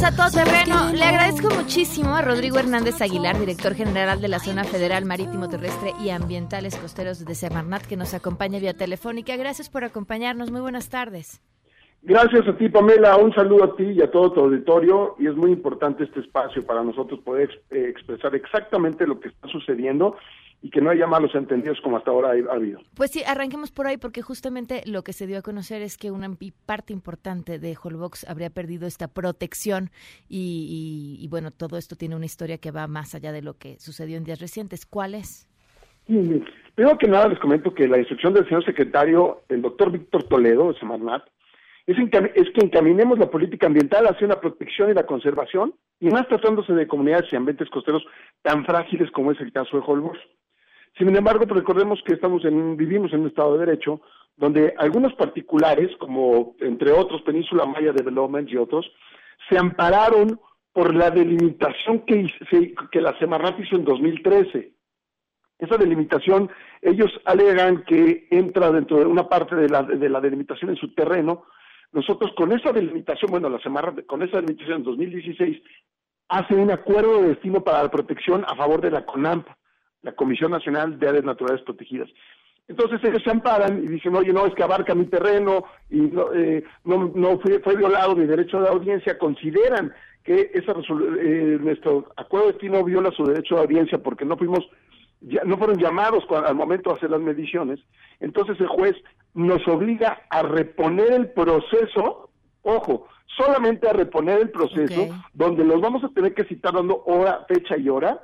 [0.00, 0.92] Continuamos a todo terreno.
[0.94, 5.92] Le agradezco muchísimo a Rodrigo Hernández Aguilar, director general de la Zona Federal Marítimo Terrestre
[6.02, 9.36] y Ambientales Costeros de Semarnat, que nos acompaña vía telefónica.
[9.36, 10.50] Gracias por acompañarnos.
[10.50, 11.42] Muy buenas tardes.
[12.02, 13.16] Gracias a ti, Pamela.
[13.18, 15.16] Un saludo a ti y a todo tu auditorio.
[15.18, 19.48] Y es muy importante este espacio para nosotros poder eh, expresar exactamente lo que está
[19.48, 20.16] sucediendo
[20.62, 22.80] y que no haya malos entendidos como hasta ahora ha ha habido.
[22.94, 26.10] Pues sí, arranquemos por ahí porque justamente lo que se dio a conocer es que
[26.10, 26.30] una
[26.66, 29.90] parte importante de Holbox habría perdido esta protección
[30.28, 33.54] y, y- y, bueno, todo esto tiene una historia que va más allá de lo
[33.54, 34.84] que sucedió en días recientes.
[34.86, 35.48] ¿Cuál es?
[36.06, 36.42] Sí,
[36.74, 40.72] Primero que nada les comento que la instrucción del señor secretario, el doctor Víctor Toledo
[40.72, 41.22] de Semarnat,
[41.86, 46.26] es, es que encaminemos la política ambiental hacia la protección y la conservación, y más
[46.28, 48.04] tratándose de comunidades y ambientes costeros
[48.42, 50.18] tan frágiles como es el caso de Holbox.
[50.96, 54.00] Sin embargo, pues recordemos que estamos en, vivimos en un Estado de Derecho
[54.36, 58.90] donde algunos particulares, como entre otros Península Maya Development y otros,
[59.48, 60.40] se ampararon
[60.72, 62.26] por la delimitación que,
[62.94, 64.72] la Semarnat hizo en 2013.
[65.58, 66.50] Esa delimitación,
[66.80, 70.94] ellos alegan que entra dentro de una parte de la, de la delimitación en su
[70.94, 71.44] terreno.
[71.92, 75.62] Nosotros con esa delimitación, bueno, la Semarnat con esa delimitación en 2016
[76.30, 79.46] hace un acuerdo de destino para la protección a favor de la CONAMP,
[80.02, 82.08] la Comisión Nacional de Áreas Naturales Protegidas.
[82.68, 86.32] Entonces ellos se amparan y dicen, oye, no, es que abarca mi terreno y no,
[86.32, 89.18] eh, no, no fue, fue violado mi derecho de audiencia.
[89.18, 94.36] Consideran que esa eh, nuestro acuerdo de destino viola su derecho de audiencia porque no
[94.36, 94.68] fuimos,
[95.20, 97.80] ya, no fueron llamados al momento de hacer las mediciones.
[98.20, 98.94] Entonces el juez
[99.34, 102.30] nos obliga a reponer el proceso,
[102.62, 107.44] ojo, solamente a reponer el proceso, donde los vamos a tener que citar dando hora,
[107.48, 108.20] fecha y hora,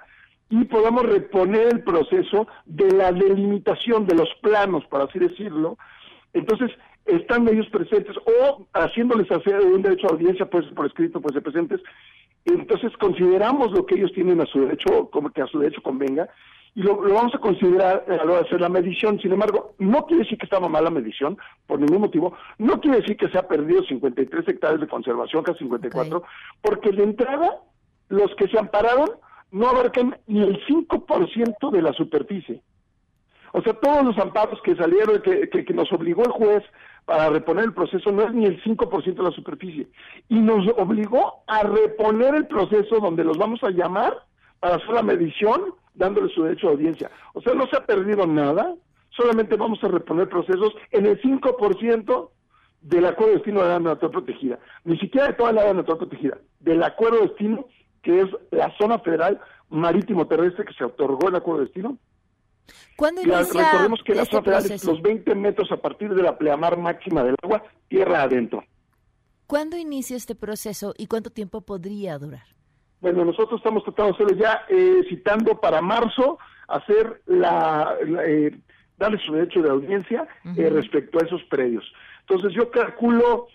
[0.49, 5.77] y podamos reponer el proceso de la delimitación de los planos, por así decirlo.
[6.33, 6.71] Entonces,
[7.05, 11.41] están ellos presentes o haciéndoles hacer un derecho a audiencia, pues por escrito, pues de
[11.41, 11.81] presentes.
[12.45, 16.29] Entonces, consideramos lo que ellos tienen a su derecho, como que a su derecho convenga,
[16.75, 19.19] y lo, lo vamos a considerar a la hora de hacer la medición.
[19.19, 22.37] Sin embargo, no quiere decir que estaba mal la medición, por ningún motivo.
[22.59, 26.23] No quiere decir que se ha perdido 53 hectáreas de conservación, casi 54,
[26.61, 27.61] porque de entrada,
[28.09, 29.09] los que se ampararon
[29.51, 32.63] no abarcan ni el 5% de la superficie.
[33.53, 36.63] O sea, todos los amparos que salieron, que, que, que nos obligó el juez
[37.07, 39.89] para reponer el proceso, no es ni el 5% de la superficie.
[40.29, 44.15] Y nos obligó a reponer el proceso donde los vamos a llamar
[44.61, 47.11] para hacer la medición, dándole su derecho a audiencia.
[47.33, 48.75] O sea, no se ha perdido nada,
[49.11, 52.31] solamente vamos a reponer procesos en el 5%
[52.83, 54.59] del acuerdo de destino de la natural protegida.
[54.85, 57.67] Ni siquiera de toda la área natural protegida, del acuerdo de destino,
[58.07, 61.99] que es la zona federal marítimo terrestre que se otorgó el acuerdo de destino.
[62.97, 66.15] ¿Cuándo Y a- inicia recordemos que la zona federal es los 20 metros a partir
[66.15, 68.63] de la pleamar máxima del agua, tierra adentro.
[69.49, 72.45] ¿Cuándo inicia este proceso y cuánto tiempo podría durar?
[73.01, 76.39] Bueno, nosotros estamos tratando de hacerlo ya, eh, citando para marzo,
[76.69, 78.57] hacer la, la, eh,
[78.97, 81.85] darle su derecho de audiencia eh, respecto a esos predios.
[82.21, 83.49] Entonces yo calculo,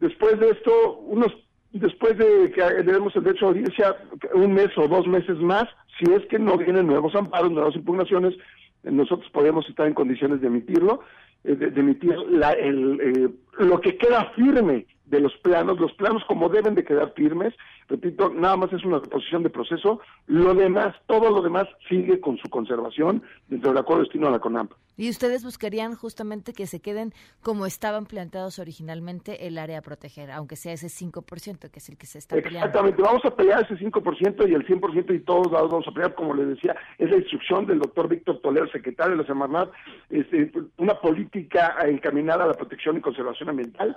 [0.00, 1.32] después de esto, unos
[1.72, 3.96] después de que demos el derecho de audiencia,
[4.34, 5.64] un mes o dos meses más,
[5.98, 8.34] si es que no vienen nuevos amparos, nuevas impugnaciones,
[8.82, 11.00] nosotros podemos estar en condiciones de emitirlo,
[11.44, 13.28] eh, de, emitir la- el, eh,
[13.64, 17.54] lo que queda firme de los planos, los planos como deben de quedar firmes,
[17.88, 22.38] repito, nada más es una reposición de proceso, lo demás, todo lo demás sigue con
[22.38, 24.72] su conservación dentro del acuerdo de destino a la CONAMP.
[24.96, 30.30] Y ustedes buscarían justamente que se queden como estaban planteados originalmente el área a proteger,
[30.30, 32.58] aunque sea ese 5% que es el que se está peleando.
[32.58, 36.14] Exactamente, vamos a pelear ese 5% y el 100% y todos lados vamos a pelear,
[36.14, 39.70] como les decía, es la instrucción del doctor Víctor Toledo, secretario de la Semarnat,
[40.10, 43.96] este, una política encaminada a la protección y conservación ambiental,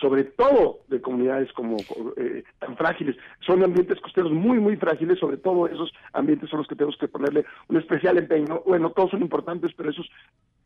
[0.00, 1.76] sobre todo de comunidades como
[2.16, 3.16] eh, tan frágiles.
[3.40, 7.08] Son ambientes costeros muy, muy frágiles, sobre todo esos ambientes son los que tenemos que
[7.08, 8.62] ponerle un especial empeño.
[8.66, 10.08] Bueno, todos son importantes, pero esos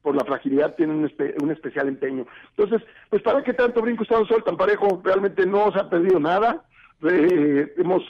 [0.02, 2.26] por la fragilidad tienen un, espe- un especial empeño.
[2.57, 5.90] Entonces, pues para qué tanto brinco está un sol tan parejo, realmente no se ha
[5.90, 6.64] perdido nada.
[7.02, 8.02] Eh, hemos,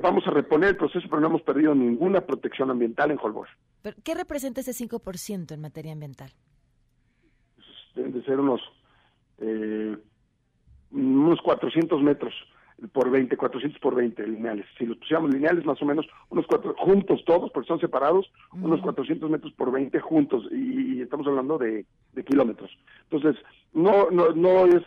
[0.00, 3.48] vamos a reponer el proceso, pero no hemos perdido ninguna protección ambiental en Holbox.
[4.04, 6.30] ¿Qué representa ese 5% en materia ambiental?
[7.94, 8.60] Deben de ser unos,
[9.38, 9.96] eh,
[10.92, 12.32] unos 400 metros
[12.88, 14.66] por 20, 400 por 20 lineales.
[14.78, 18.80] Si los pusiéramos lineales, más o menos, unos cuatro, juntos todos, porque son separados, unos
[18.80, 22.70] 400 metros por 20 juntos, y, y estamos hablando de, de kilómetros.
[23.10, 23.42] Entonces,
[23.72, 24.82] no, no, no es,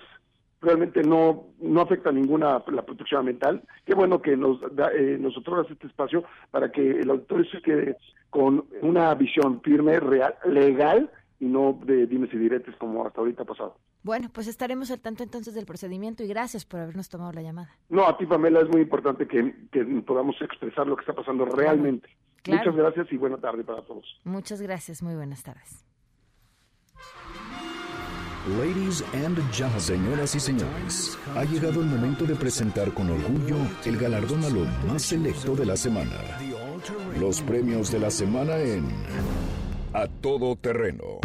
[0.62, 3.62] realmente no, no afecta ninguna la protección ambiental.
[3.86, 7.62] Qué bueno que nos, da, eh, nos otorgas este espacio para que el auditorio se
[7.62, 7.97] quede
[8.29, 13.43] con una visión firme, real, legal, y no de dimes y diretes como hasta ahorita
[13.43, 13.75] ha pasado.
[14.06, 17.76] Bueno, pues estaremos al tanto entonces del procedimiento y gracias por habernos tomado la llamada.
[17.89, 21.44] No, a ti, Pamela, es muy importante que, que podamos expresar lo que está pasando
[21.44, 22.08] realmente.
[22.44, 22.72] Claro.
[22.72, 24.06] Muchas gracias y buena tarde para todos.
[24.24, 25.84] Muchas gracias, muy buenas tardes.
[28.60, 33.98] Ladies and gentlemen, señoras y señores, ha llegado el momento de presentar con orgullo el
[33.98, 36.22] galardón a lo más selecto de la semana.
[37.20, 38.86] Los premios de la semana en
[39.94, 41.22] A Todo Terreno.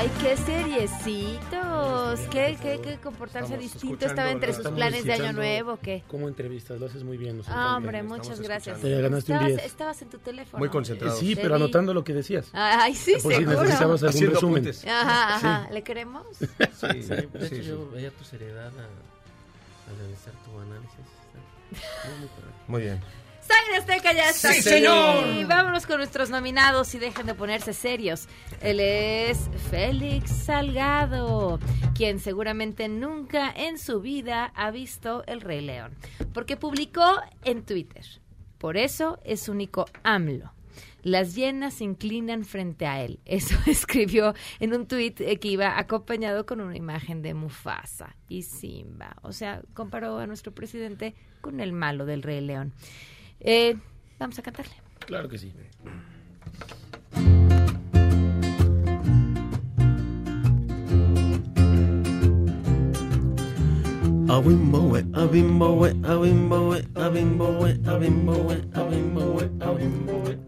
[0.00, 5.34] Ay, qué seriecitos, qué, qué, qué comportarse Estamos distinto estaba entre sus planes de año
[5.34, 6.02] nuevo, ¿qué?
[6.08, 6.80] ¿Cómo entrevistas?
[6.80, 7.42] Lo haces muy bien.
[7.48, 8.80] Ah, hombre, muchas gracias.
[8.80, 9.66] Te ganaste un estabas, 10.
[9.66, 10.58] estabas en tu teléfono.
[10.58, 11.14] Muy concentrado.
[11.14, 12.48] Sí, pero anotando lo que decías.
[12.54, 14.62] Ay, sí, Por si necesitabas algún Haciendo resumen.
[14.62, 14.86] apuntes.
[14.86, 16.26] Ajá, ajá, ¿le queremos?
[16.38, 16.46] Sí,
[16.80, 17.62] Sí, de hecho sí, sí.
[17.64, 20.96] yo veía tu seriedad a, a realizar tu análisis.
[22.68, 23.00] Muy bien.
[23.50, 25.26] Sangre Azteca ya está ¡Sí, señor!
[25.36, 28.28] Y vámonos con nuestros nominados y dejen de ponerse serios.
[28.60, 31.58] Él es Félix Salgado,
[31.96, 35.96] quien seguramente nunca en su vida ha visto El Rey León,
[36.32, 38.04] porque publicó en Twitter.
[38.58, 40.52] Por eso es único AMLO.
[41.02, 43.18] Las hienas se inclinan frente a él.
[43.24, 48.42] Eso escribió en un tuit eh, que iba acompañado con una imagen de Mufasa y
[48.42, 49.16] Simba.
[49.22, 52.74] O sea, comparó a nuestro presidente con el malo del Rey León.
[53.40, 53.76] Eh,
[54.18, 54.74] vamos a cantarle.
[55.06, 55.52] Claro que sí.
[64.28, 70.38] Awimbowe, awimbowe, awimbowe, awimbowe, awimbowe, awimbowe, awimbowe.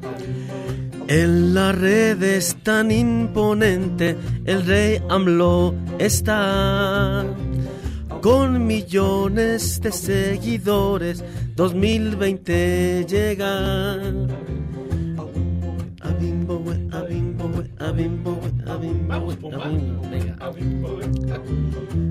[1.09, 7.25] En la red es tan imponente, el rey AMLO está.
[8.23, 11.25] Con millones de seguidores,
[11.57, 13.99] 2020 llega.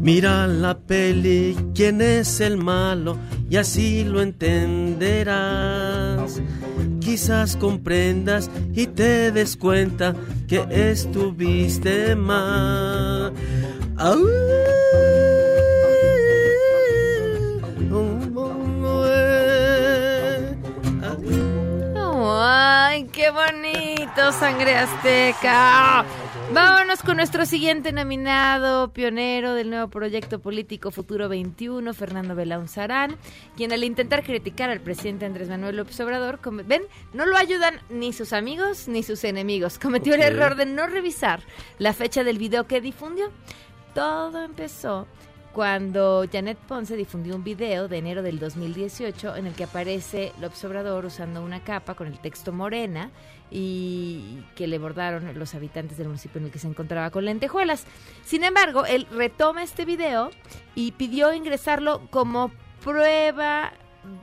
[0.01, 3.15] Mira la peli, quién es el malo,
[3.49, 5.31] y así lo entenderás.
[6.99, 10.13] Quizás comprendas y te des cuenta
[10.45, 13.31] que estuviste mal.
[13.95, 14.19] Au.
[23.21, 26.03] Qué bonito, sangre azteca!
[26.51, 33.17] Vámonos con nuestro siguiente nominado, pionero del nuevo proyecto político Futuro 21, Fernando Belaún Sarán,
[33.55, 36.81] quien al intentar criticar al presidente Andrés Manuel López Obrador, come- ven,
[37.13, 39.77] no lo ayudan ni sus amigos ni sus enemigos.
[39.77, 41.41] Cometió el error de no revisar
[41.77, 43.29] la fecha del video que difundió.
[43.93, 45.05] Todo empezó
[45.53, 50.63] cuando Janet Ponce difundió un video de enero del 2018 en el que aparece López
[50.63, 53.11] Obrador usando una capa con el texto morena
[53.49, 57.85] y que le bordaron los habitantes del municipio en el que se encontraba con lentejuelas.
[58.23, 60.31] Sin embargo, él retoma este video
[60.73, 62.51] y pidió ingresarlo como
[62.83, 63.73] prueba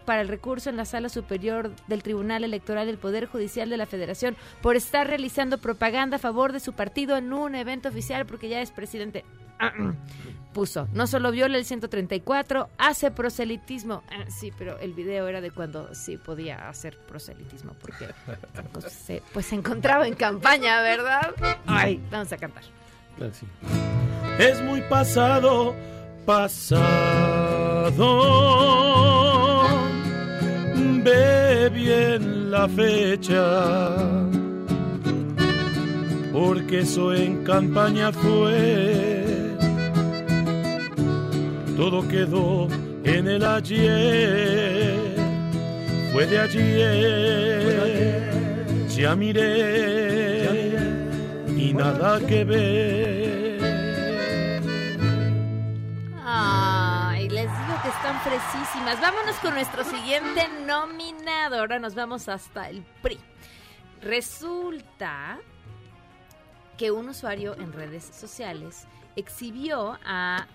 [0.05, 3.87] para el recurso en la Sala Superior del Tribunal Electoral del Poder Judicial de la
[3.87, 8.49] Federación por estar realizando propaganda a favor de su partido en un evento oficial porque
[8.49, 9.25] ya es presidente.
[10.53, 14.03] Puso, no solo viola el 134, hace proselitismo.
[14.11, 18.09] Ah, sí, pero el video era de cuando sí podía hacer proselitismo porque
[18.73, 19.23] pues, se,
[19.55, 21.35] encontraba en campaña, ¿verdad?
[21.67, 22.65] Ay, vamos a cantar.
[24.39, 25.75] Es muy pasado,
[26.25, 27.99] pasado.
[31.03, 33.97] Ve bien la fecha.
[36.33, 39.18] Porque eso en campaña fue.
[41.79, 42.67] Todo quedó
[43.05, 44.99] en el ayer.
[46.13, 47.79] Fue de ayer.
[48.89, 50.77] Ya miré.
[51.57, 53.61] Y nada que ver.
[56.25, 59.01] Ay, les digo que están fresísimas.
[59.01, 61.61] Vámonos con nuestro siguiente nominado.
[61.61, 63.21] Ahora nos vamos hasta el PRI.
[64.03, 65.39] Resulta
[66.77, 70.49] que un usuario en redes sociales exhibió a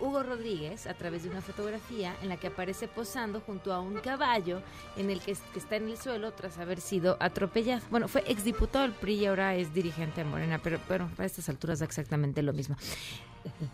[0.00, 3.94] Hugo Rodríguez a través de una fotografía en la que aparece posando junto a un
[3.94, 4.62] caballo
[4.96, 7.82] en el que, que está en el suelo tras haber sido atropellado.
[7.90, 11.48] Bueno, fue exdiputado del PRI y ahora es dirigente de Morena, pero bueno, a estas
[11.48, 12.76] alturas da exactamente lo mismo.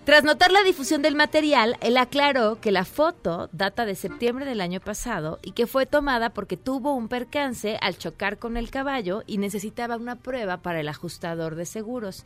[0.05, 4.61] Tras notar la difusión del material, él aclaró que la foto data de septiembre del
[4.61, 9.22] año pasado y que fue tomada porque tuvo un percance al chocar con el caballo
[9.27, 12.25] y necesitaba una prueba para el ajustador de seguros.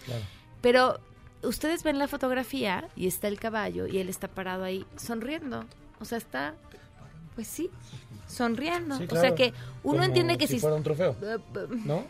[0.61, 1.01] Pero
[1.43, 5.65] ustedes ven la fotografía y está el caballo y él está parado ahí sonriendo.
[6.01, 6.55] O sea, está,
[7.35, 7.71] pues sí,
[8.27, 8.97] sonriendo.
[8.99, 10.61] Sí, O sea que uno Como entiende que si si...
[10.61, 11.17] fuera un trofeo.
[11.23, 12.05] Eh, eh, ¿No?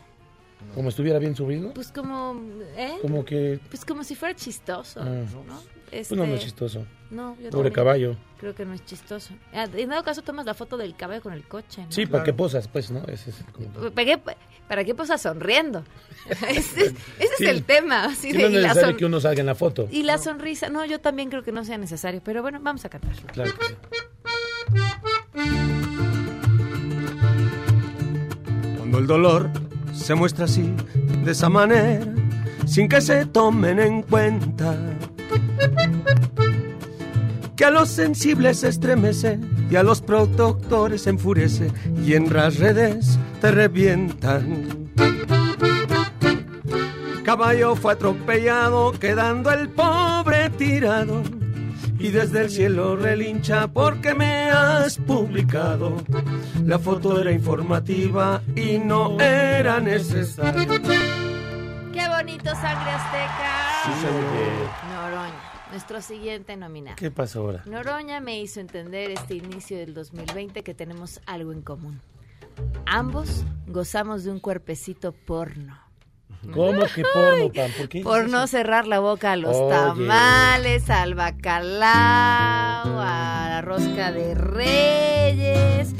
[0.75, 1.73] Como estuviera bien subido.
[1.73, 2.41] Pues como,
[2.77, 2.99] ¿eh?
[3.01, 3.61] Como que.
[3.71, 5.05] Pues como si fuera chistoso, Ah.
[5.47, 5.78] ¿no?
[5.91, 6.85] Pues no, no es Este, chistoso.
[7.11, 8.17] No, yo Pobre caballo.
[8.39, 9.33] Creo que no es chistoso.
[9.55, 11.91] Ah, En dado caso tomas la foto del caballo con el coche, ¿no?
[11.93, 12.69] Sí, ¿para qué posas?
[12.69, 13.03] Pues, ¿no?
[13.07, 14.21] Ese es como- ¿Para qué,
[14.69, 15.83] para qué posas sonriendo?
[16.49, 17.45] ese es, ese Sí.
[17.45, 18.05] es el tema.
[18.05, 19.89] así Sí, de- no es y, la necesario son- que uno salga en la foto.
[19.91, 22.89] y la sonrisa, no, yo también creo que no sea necesario, pero bueno, vamos a
[22.91, 23.13] cantar.
[23.33, 23.75] Claro que sí.
[28.77, 29.51] Cuando el dolor
[29.93, 30.75] se muestra así,
[31.25, 32.05] de esa manera,
[32.67, 34.77] sin que se tomen en cuenta.
[37.57, 39.41] Que a los sensibles se estremece
[39.71, 41.73] y a los productores enfurece
[42.05, 44.89] y en las redes te revientan.
[47.29, 51.23] Caballo fue atropellado, quedando el pobre tirado.
[51.99, 55.97] Y desde el cielo relincha porque me has publicado.
[56.65, 61.18] La foto era informativa y no era necesaria.
[62.29, 63.51] ¡Qué bonito, Sangre Azteca!
[63.85, 63.91] Sí.
[64.93, 66.97] Noroña, nuestro siguiente nominado.
[66.97, 67.63] ¿Qué pasó ahora?
[67.65, 72.03] Noroña me hizo entender este inicio del 2020 que tenemos algo en común.
[72.85, 75.79] Ambos gozamos de un cuerpecito porno.
[76.53, 77.71] ¿Cómo que porno, Pam?
[77.73, 78.03] ¿Por qué?
[78.03, 79.71] Por no cerrar la boca a los Oye.
[79.71, 81.81] tamales, al bacalao,
[83.01, 85.95] a la rosca de reyes.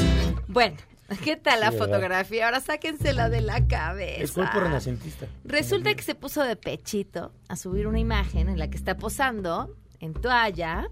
[0.47, 0.77] Bueno,
[1.25, 2.47] ¿qué tal la fotografía?
[2.47, 4.23] Ahora sáquensela de la cabeza.
[4.23, 5.27] Es cuerpo renacentista.
[5.45, 9.75] Resulta que se puso de pechito a subir una imagen en la que está posando
[10.01, 10.89] en toalla,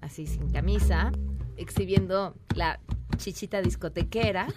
[0.00, 1.10] así sin camisa,
[1.56, 2.78] exhibiendo la
[3.16, 4.46] chichita discotequera.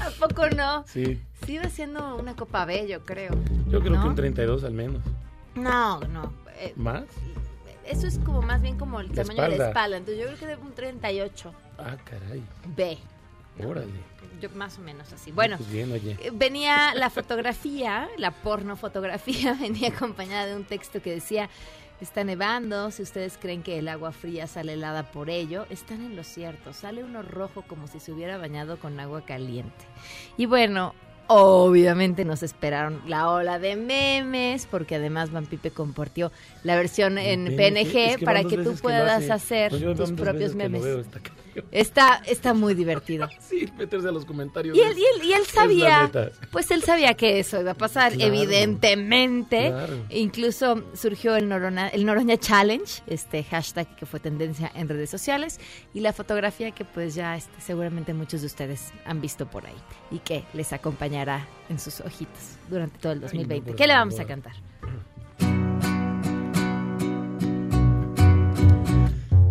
[0.00, 0.84] ¿A poco no?
[0.86, 1.20] Sí.
[1.46, 3.32] Iba siendo una copa B, yo creo.
[3.68, 4.02] Yo creo ¿no?
[4.02, 5.02] que un 32 al menos.
[5.56, 6.32] No, no.
[6.58, 7.02] eh, ¿Más?
[7.90, 9.96] Eso es como más bien como el La tamaño de la espalda.
[9.96, 12.42] Entonces yo creo que de un 38 Ah, caray.
[12.76, 12.98] B.
[13.64, 13.92] Órale.
[14.40, 15.32] Yo más o menos así.
[15.32, 16.16] Bueno, Pues bien, oye.
[16.20, 21.50] eh, venía la fotografía, la porno fotografía, venía acompañada de un texto que decía,
[22.00, 26.16] está nevando, si ustedes creen que el agua fría sale helada por ello, están en
[26.16, 29.84] lo cierto, sale uno rojo como si se hubiera bañado con agua caliente.
[30.38, 30.94] Y bueno,
[31.32, 36.32] obviamente nos esperaron la ola de memes, porque además Van Pipe compartió
[36.64, 39.32] la versión en PNG, PNG es que para que tú puedas hace.
[39.32, 40.82] hacer Pues tus propios memes.
[41.70, 42.22] Está.
[42.26, 43.28] Está, muy divertido.
[43.40, 44.76] Sí, meterse a los comentarios.
[44.76, 46.10] Y él, y él, y sabía,
[46.52, 49.70] pues él sabía que eso iba a pasar, Claro, evidentemente.
[49.70, 49.96] claro.
[50.10, 55.58] Incluso surgió el Noroña, el Noroña Challenge, este hashtag que fue tendencia en redes sociales,
[55.94, 59.74] y la fotografía que pues ya este, seguramente muchos de ustedes han visto por ahí
[60.10, 63.70] y que les acompañará en sus ojitos durante todo el 2020.
[63.70, 64.54] por ¿Qué le vamos a cantar?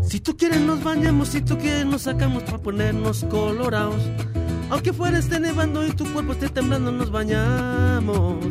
[0.10, 4.02] Si tú quieres nos bañamos, si tú quieres nos sacamos para ponernos colorados.
[4.72, 8.44] Aunque fuera esté nevando y tu cuerpo esté temblando, nos bañamos.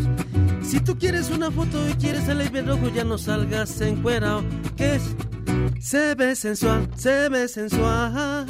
[0.62, 4.44] Si tú quieres una foto y quieres salir bien rojo, ya no salgas encuerado.
[4.76, 5.16] ¿Qué es?
[5.80, 8.46] Se ve sensual, se ve sensual.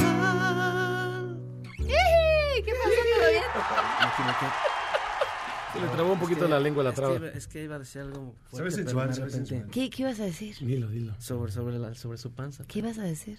[1.79, 3.01] ¿Qué pasó?
[3.15, 3.43] ¿Todo bien?
[5.79, 7.29] Se le trabó un poquito la lengua a la es que traba.
[7.29, 9.65] Es que iba a decir algo Se fuerte, ve pero ve repente-.
[9.71, 10.57] ¿Qué, ¿Qué ibas a decir?
[10.61, 11.15] Dilo, dilo.
[11.21, 12.65] Sobre, sobre, la, sobre su panza.
[12.67, 13.39] ¿Qué ibas a decir?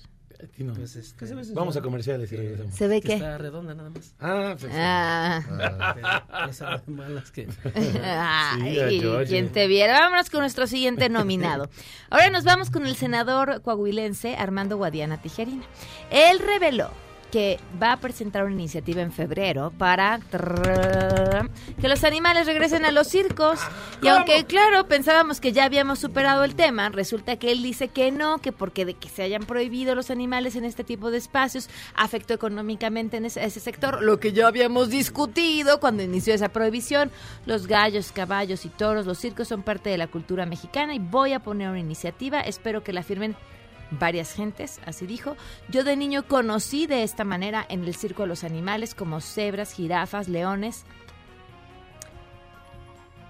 [0.57, 0.73] Dilo.
[0.73, 2.73] Pues, este, Vamos a comerciales y regresamos.
[2.73, 3.13] ¿Se ve que qué?
[3.15, 4.15] Está redonda nada más.
[4.21, 5.41] Ah, pues, Ah.
[6.45, 7.47] Que- esa de malas que...
[8.01, 9.99] Ay, Sí, quien te viera.
[9.99, 11.69] Vámonos con nuestro siguiente nominado.
[12.09, 15.65] Ahora nos vamos con el senador coahuilense Armando Guadiana Tijerina.
[16.09, 16.89] Él reveló
[17.31, 21.49] que va a presentar una iniciativa en febrero para trrr,
[21.79, 23.59] que los animales regresen a los circos.
[24.01, 28.11] Y aunque, claro, pensábamos que ya habíamos superado el tema, resulta que él dice que
[28.11, 31.69] no, que porque de que se hayan prohibido los animales en este tipo de espacios
[31.95, 37.11] afectó económicamente en ese, ese sector, lo que ya habíamos discutido cuando inició esa prohibición.
[37.45, 41.33] Los gallos, caballos y toros, los circos son parte de la cultura mexicana y voy
[41.33, 43.35] a poner una iniciativa, espero que la firmen
[43.91, 45.35] varias gentes, así dijo.
[45.69, 49.73] Yo de niño conocí de esta manera en el circo a los animales como cebras,
[49.73, 50.85] jirafas, leones.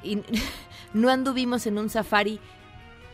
[0.04, 0.22] Y
[0.94, 2.40] no anduvimos en un safari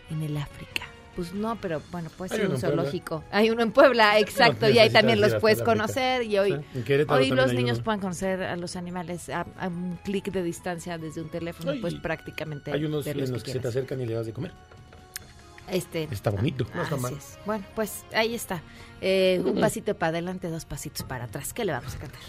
[0.10, 0.84] en el África.
[1.16, 2.76] Pues no, pero bueno, puede Hay ser un Puebla.
[2.76, 3.24] zoológico.
[3.32, 6.93] Hay uno en Puebla, exacto, No y ahí también los puedes conocer y hoy, Sí,
[7.08, 7.84] hoy los niños uno.
[7.86, 11.96] pueden conocer a los animales a, a un clic de distancia desde un teléfono, pues
[11.96, 14.52] prácticamente Hay unos en los que que se te acercan y le das de comer.
[15.70, 16.66] Este, Está bonito.
[16.74, 17.13] No está Así mal.
[17.13, 17.39] es.
[17.45, 18.61] Bueno, pues ahí está.
[19.01, 21.53] Eh, un pasito para adelante, dos pasitos para atrás.
[21.53, 22.22] ¿Qué le vamos a cantar?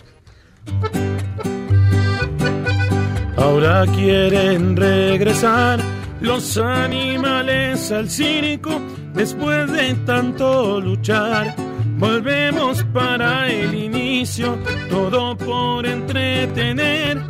[3.36, 5.78] Ahora quieren regresar
[6.20, 8.80] los animales al circo
[9.14, 11.54] después de tanto luchar.
[11.98, 14.58] Volvemos para el inicio,
[14.90, 17.22] todo por entretener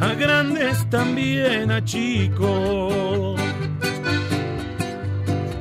[0.00, 3.40] a grandes también a chicos.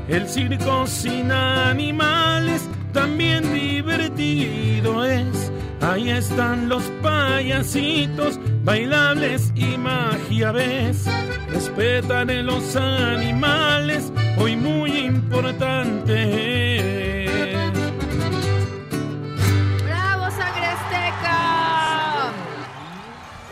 [0.09, 5.51] El circo sin animales también divertido es.
[5.81, 11.05] Ahí están los payasitos, bailables y magia ves.
[11.53, 16.89] Respetan los animales, hoy muy importante.
[16.89, 16.98] ¡Bravo,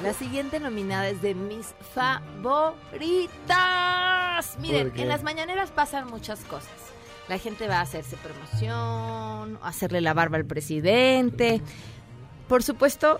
[0.07, 3.27] La siguiente nominada es de mis favoritas.
[4.57, 6.71] Miren, en las mañaneras pasan muchas cosas.
[7.27, 11.61] La gente va a hacerse promoción, a hacerle la barba al presidente.
[12.47, 13.19] Por supuesto,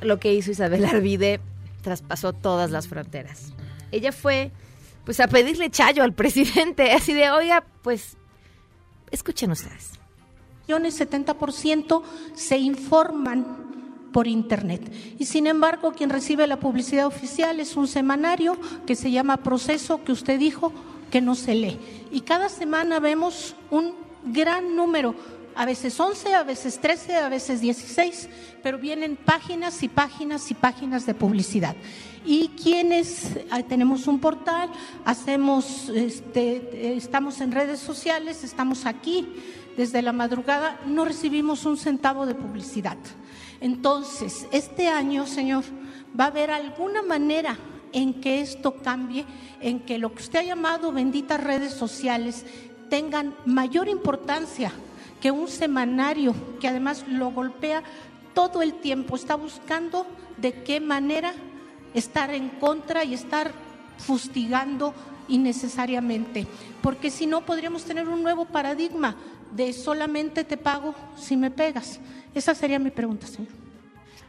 [0.00, 1.42] lo que hizo Isabel Arvide
[1.82, 3.52] traspasó todas las fronteras.
[3.92, 4.50] Ella fue,
[5.04, 8.16] pues, a pedirle chayo al presidente, así de, oiga, pues,
[9.10, 10.00] escuchen ustedes.
[10.66, 12.02] millones 70%
[12.34, 13.73] se informan
[14.14, 14.80] por internet.
[15.18, 18.56] Y sin embargo, quien recibe la publicidad oficial es un semanario
[18.86, 20.72] que se llama Proceso, que usted dijo
[21.10, 21.80] que no se lee.
[22.12, 23.92] Y cada semana vemos un
[24.24, 25.16] gran número,
[25.56, 28.28] a veces 11, a veces 13, a veces 16,
[28.62, 31.74] pero vienen páginas y páginas y páginas de publicidad.
[32.24, 34.70] Y quienes ah, tenemos un portal,
[35.04, 39.26] hacemos, este, estamos en redes sociales, estamos aquí
[39.76, 42.96] desde la madrugada, no recibimos un centavo de publicidad.
[43.60, 45.64] Entonces, este año, Señor,
[46.18, 47.56] va a haber alguna manera
[47.92, 49.24] en que esto cambie,
[49.60, 52.44] en que lo que usted ha llamado benditas redes sociales
[52.90, 54.72] tengan mayor importancia
[55.20, 57.82] que un semanario que además lo golpea
[58.34, 61.32] todo el tiempo, está buscando de qué manera
[61.94, 63.52] estar en contra y estar
[63.96, 64.92] fustigando
[65.28, 66.46] innecesariamente,
[66.82, 69.16] porque si no podríamos tener un nuevo paradigma
[69.52, 72.00] de solamente te pago si me pegas.
[72.34, 73.52] Esa sería mi pregunta, señor.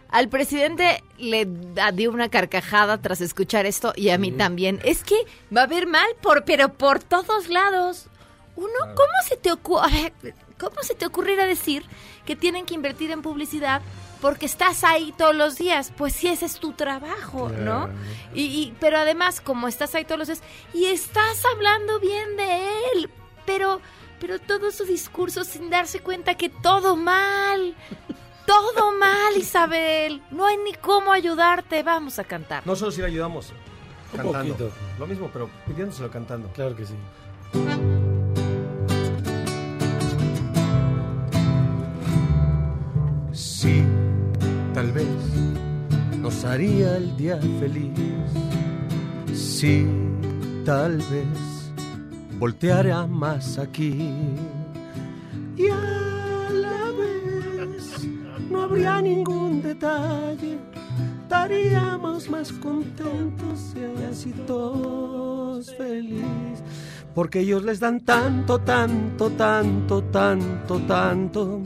[0.10, 1.48] Al presidente le
[1.94, 4.80] dio una carcajada tras escuchar esto y a mí también.
[4.86, 5.16] Es que
[5.56, 8.06] va a ver mal, por, pero por todos lados.
[8.56, 10.14] Uno, ¿cómo se te ocurre,
[10.58, 11.84] cómo se te ocurrirá decir
[12.26, 13.82] que tienen que invertir en publicidad
[14.22, 15.92] porque estás ahí todos los días?
[15.98, 17.90] Pues si ese es tu trabajo, ¿no?
[18.34, 20.42] Y, y- pero además, como estás ahí todos los días
[20.74, 23.10] y estás hablando bien de él,
[23.46, 23.82] pero,
[24.20, 27.76] pero todo su discurso sin darse cuenta que todo mal.
[28.46, 30.22] Todo mal, Isabel.
[30.32, 31.82] No hay ni cómo ayudarte.
[31.84, 32.66] Vamos a cantar.
[32.66, 33.52] Nosotros sí le ayudamos
[34.14, 34.54] Un cantando.
[34.56, 34.72] poquito.
[35.00, 36.48] Lo mismo, pero pidiéndoselo cantando.
[36.50, 36.94] Claro que sí.
[43.32, 43.84] Sí,
[44.74, 45.08] tal vez
[46.22, 47.92] nos haría el día feliz.
[49.34, 49.86] Sí,
[50.66, 51.28] tal vez
[52.46, 54.14] voltearía más aquí.
[55.58, 58.08] Y a la vez
[58.52, 60.60] no habría ningún detalle.
[61.24, 66.62] Estaríamos más contentos y así todos felices.
[67.16, 71.62] porque ellos les dan tanto, tanto, tanto, tanto, tanto,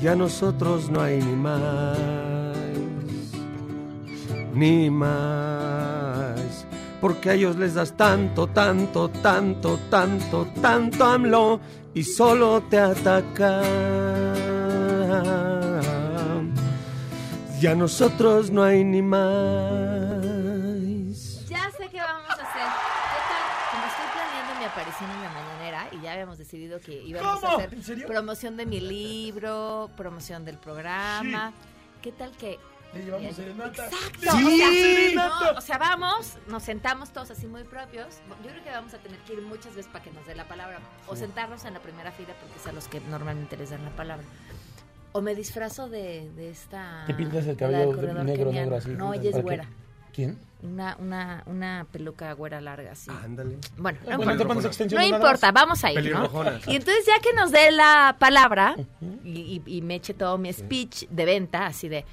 [0.00, 1.98] y a nosotros no hay ni más,
[4.54, 6.01] ni más,
[7.02, 11.60] porque a ellos les das tanto, tanto, tanto, tanto, tanto, AMLO,
[11.94, 13.64] y solo te atacan,
[17.60, 19.20] y a nosotros no hay ni más.
[21.48, 22.68] Ya sé qué vamos a hacer.
[23.10, 23.42] ¿Qué tal?
[23.72, 27.58] Como estoy planeando mi aparición en la mañanera y ya habíamos decidido que íbamos ¿Cómo?
[27.58, 31.52] a hacer promoción de mi libro, promoción del programa.
[32.00, 32.60] ¿Qué tal que
[32.94, 33.84] Le llevamos serenata.
[33.86, 34.18] Exacto.
[34.20, 34.28] Sí.
[34.28, 35.52] o, sea, Serenata.
[35.52, 38.06] no, o sea, vamos, nos sentamos todos así muy propios.
[38.44, 40.46] Yo creo que vamos a tener que ir muchas veces para que nos dé la
[40.46, 40.78] palabra.
[41.06, 41.20] O Sí.
[41.22, 44.24] sentarnos en la primera fila porque es a los que normalmente les dan la palabra.
[45.12, 47.04] O me disfrazo de, de esta...
[47.06, 48.52] Te pintas el cabello negro, keniano.
[48.52, 48.90] negro así.
[48.90, 49.42] No, ella es ¿Para qué?
[49.42, 49.68] güera.
[50.12, 50.38] ¿Quién?
[50.62, 53.10] Una, una, una peluca güera larga, así.
[53.10, 53.56] Ándale.
[53.78, 54.84] Bueno, no, Bueno, importa.
[54.94, 56.24] No importa, vamos a ir, ¿no?
[56.66, 58.76] Y entonces ya que nos dé la palabra
[59.24, 62.04] y, y- y me eche todo mi speech de venta, así de,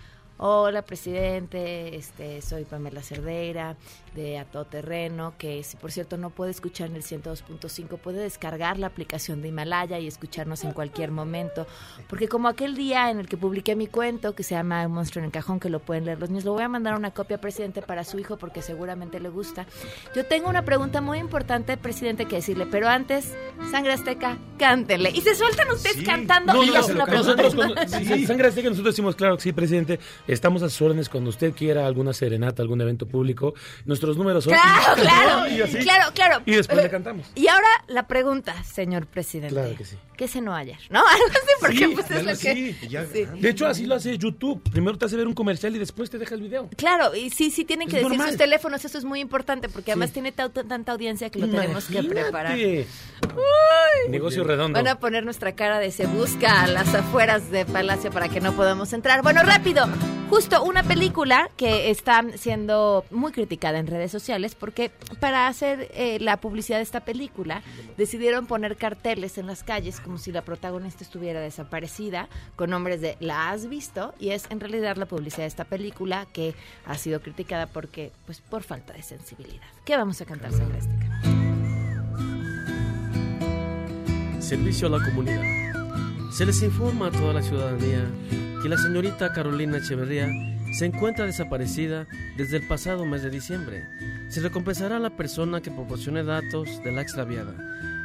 [0.41, 3.75] hola presidente, este, soy Pamela Cerdeira
[4.15, 8.21] de A Todo Terreno, que si por cierto no puede escuchar en el 102.5, puede
[8.21, 11.67] descargar la aplicación de Himalaya y escucharnos en cualquier momento,
[12.07, 15.19] porque como aquel día en el que publiqué mi cuento que se llama Un monstruo
[15.19, 17.39] en el cajón, que lo pueden leer los niños, lo voy a mandar una copia
[17.39, 19.65] presidente para su hijo porque seguramente le gusta.
[20.15, 23.33] Yo tengo una pregunta muy importante, presidente, que decirle, pero antes,
[23.71, 25.11] Sangre Azteca, cántele.
[25.11, 27.55] Y se sueltan ustedes cantando No, no, lo nosotros,
[27.87, 29.99] sí, Sangre Azteca, nosotros decimos, claro que sí, presidente,
[30.33, 33.53] estamos a sus órdenes cuando usted quiera alguna serenata, algún evento público.
[33.85, 34.53] Nuestros números son...
[34.53, 35.77] Claro, claro, Y así.
[35.79, 36.41] claro, claro.
[36.45, 37.27] Y después le cantamos.
[37.35, 39.53] Y ahora la pregunta, señor presidente.
[39.55, 39.95] Claro que sí.
[40.17, 40.77] ¿Qué cenó ayer?
[40.89, 40.99] ¿No?
[41.07, 42.53] Algo así, porque Sí, pues es lo- lo que...
[42.53, 43.25] sí, ya- Sí.
[43.39, 44.61] De hecho, así lo hace YouTube.
[44.71, 46.69] Primero te hace ver un comercial y después te deja el video.
[46.75, 48.29] Claro, y sí, sí tienen Es que decir normal.
[48.29, 50.13] sus teléfonos, eso es muy importante, porque además Sí.
[50.15, 52.57] tiene ta- tanta audiencia que lo tenemos que preparar.
[54.09, 54.77] Negocio redondo.
[54.77, 58.41] Van a poner nuestra cara de se busca a las afueras de Palacio para que
[58.41, 59.21] no podamos entrar.
[59.23, 59.87] Bueno, rápido.
[60.27, 66.19] Justo una película que está siendo muy criticada en redes sociales porque para hacer eh,
[66.19, 67.61] la publicidad de esta película
[67.97, 73.17] decidieron poner carteles en las calles como si la protagonista estuviera desaparecida con nombres de
[73.19, 74.13] ¿la has visto?
[74.19, 76.53] Y es en realidad la publicidad de esta película que
[76.85, 79.67] ha sido criticada porque pues por falta de sensibilidad.
[79.83, 81.21] ¿Qué vamos a cantar, Sangre Azteca?
[84.39, 85.68] Servicio a la comunidad.
[86.31, 88.05] Se les informa a toda la ciudadanía
[88.61, 90.27] que la señorita Carolina Echeverría
[90.77, 92.07] se encuentra desaparecida
[92.37, 93.87] desde el pasado mes de diciembre.
[94.29, 97.53] Se recompensará a la persona que proporcione datos de la extraviada,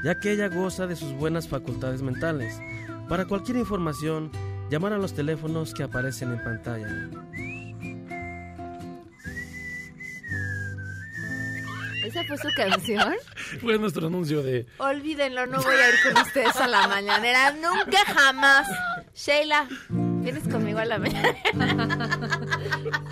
[0.02, 2.58] ya que ella goza de sus buenas facultades mentales.
[3.08, 4.30] Para cualquier información,
[4.70, 7.10] llamar a los teléfonos que aparecen en pantalla.
[12.04, 13.14] ¿Esa fue su canción?
[13.60, 14.66] Fue nuestro anuncio de...
[14.78, 17.52] Olvídenlo, no voy a ir con ustedes a la mañanera.
[17.52, 18.68] Nunca jamás.
[19.14, 21.36] Sheila, ¿vienes conmigo a la mañanera?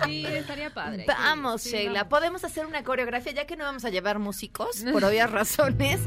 [0.05, 1.05] Sí, estaría padre.
[1.07, 2.09] Vamos, Sí, Sheila.
[2.09, 5.99] Podemos hacer una coreografía, ya que no vamos a llevar músicos, por obvias razones.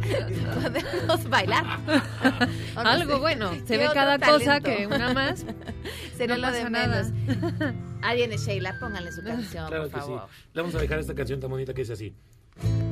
[0.63, 1.65] Podemos bailar.
[2.77, 3.21] ¿O no Algo sé?
[3.21, 3.53] bueno.
[3.55, 5.45] Se ¿Qué ve cada cosa que una más.
[6.17, 7.03] Sería no lo de pasa nada.
[7.05, 7.75] menos.
[8.03, 10.07] Ahí viene Sheila, pónganle su canción, Claro por que sí.
[10.07, 10.29] favor.
[10.53, 12.15] Le vamos a dejar esta canción tan bonita que dice así.
[12.63, 12.86] Viene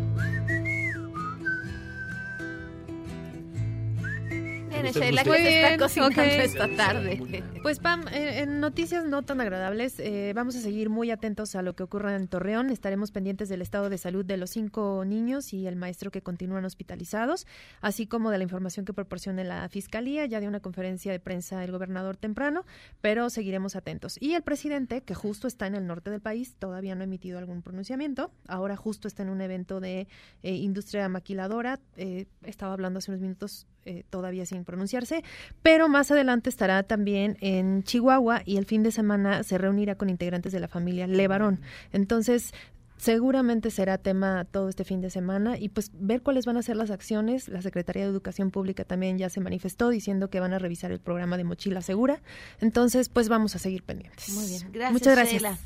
[4.83, 7.43] Usted- Sheila, usted- que se está Bien, cocinando esta tarde.
[7.63, 11.63] Pues Pam, eh, en noticias no tan agradables, eh, vamos a seguir muy atentos a
[11.63, 12.71] lo que ocurra en Torreón.
[12.71, 16.65] Estaremos pendientes del estado de salud de los cinco niños y el maestro que continúan
[16.65, 17.47] hospitalizados,
[17.81, 21.63] así como de la información que proporcione la Fiscalía, ya de una conferencia de prensa
[21.65, 22.65] el gobernador temprano,
[23.01, 24.17] pero seguiremos atentos.
[24.21, 27.39] Y el presidente, que justo está en el norte del país, todavía no ha emitido
[27.39, 30.07] algún pronunciamiento, ahora justo está en un evento de
[30.43, 35.23] eh, industria maquiladora, eh, estaba hablando hace unos minutos eh, todavía sin pronunciarse,
[35.63, 40.11] pero más adelante estará también en Chihuahua y el fin de semana se reunirá con
[40.11, 41.61] integrantes de la familia Levarón.
[41.93, 42.53] Entonces,
[42.97, 46.77] seguramente será tema todo este fin de semana y pues ver cuáles van a ser
[46.77, 47.49] las acciones.
[47.49, 51.01] La Secretaría de Educación Pública también ya se manifestó diciendo que van a revisar el
[51.01, 52.23] programa de Mochila Segura.
[52.61, 54.31] Entonces, pues vamos a seguir pendientes.
[54.31, 54.93] Muy bien, gracias.
[54.93, 55.43] Muchas gracias.
[55.43, 55.59] Sheila.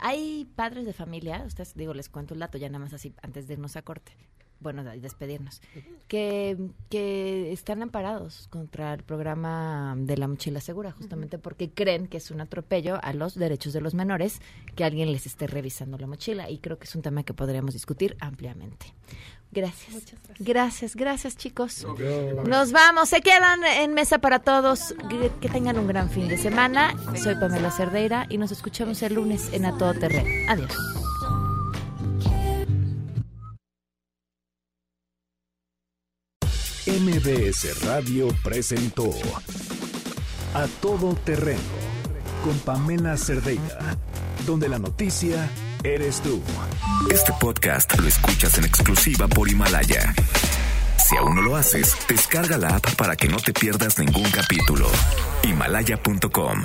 [0.00, 3.48] Hay padres de familia, ustedes digo, les cuento un dato ya nada más así antes
[3.48, 4.12] de irnos a corte.
[4.60, 5.60] Bueno, despedirnos.
[6.08, 6.56] Que,
[6.90, 12.30] que están amparados contra el programa de la mochila segura, justamente porque creen que es
[12.30, 14.40] un atropello a los derechos de los menores
[14.74, 16.50] que alguien les esté revisando la mochila.
[16.50, 18.94] Y creo que es un tema que podríamos discutir ampliamente.
[19.50, 20.14] Gracias.
[20.38, 20.94] gracias.
[20.94, 21.86] Gracias, chicos.
[22.46, 23.08] Nos vamos.
[23.08, 24.94] Se quedan en mesa para todos.
[25.08, 26.94] Que, que tengan un gran fin de semana.
[27.22, 30.28] Soy Pamela Cerdeira y nos escuchamos el lunes en A Todo Terreno.
[30.48, 31.07] Adiós.
[36.88, 39.10] MBS Radio presentó
[40.54, 41.60] A Todo Terreno
[42.42, 43.98] con Pamela Cerdeira,
[44.46, 45.50] donde la noticia
[45.84, 46.40] eres tú.
[47.12, 50.14] Este podcast lo escuchas en exclusiva por Himalaya.
[50.96, 54.88] Si aún no lo haces, descarga la app para que no te pierdas ningún capítulo.
[55.42, 56.62] Himalaya.com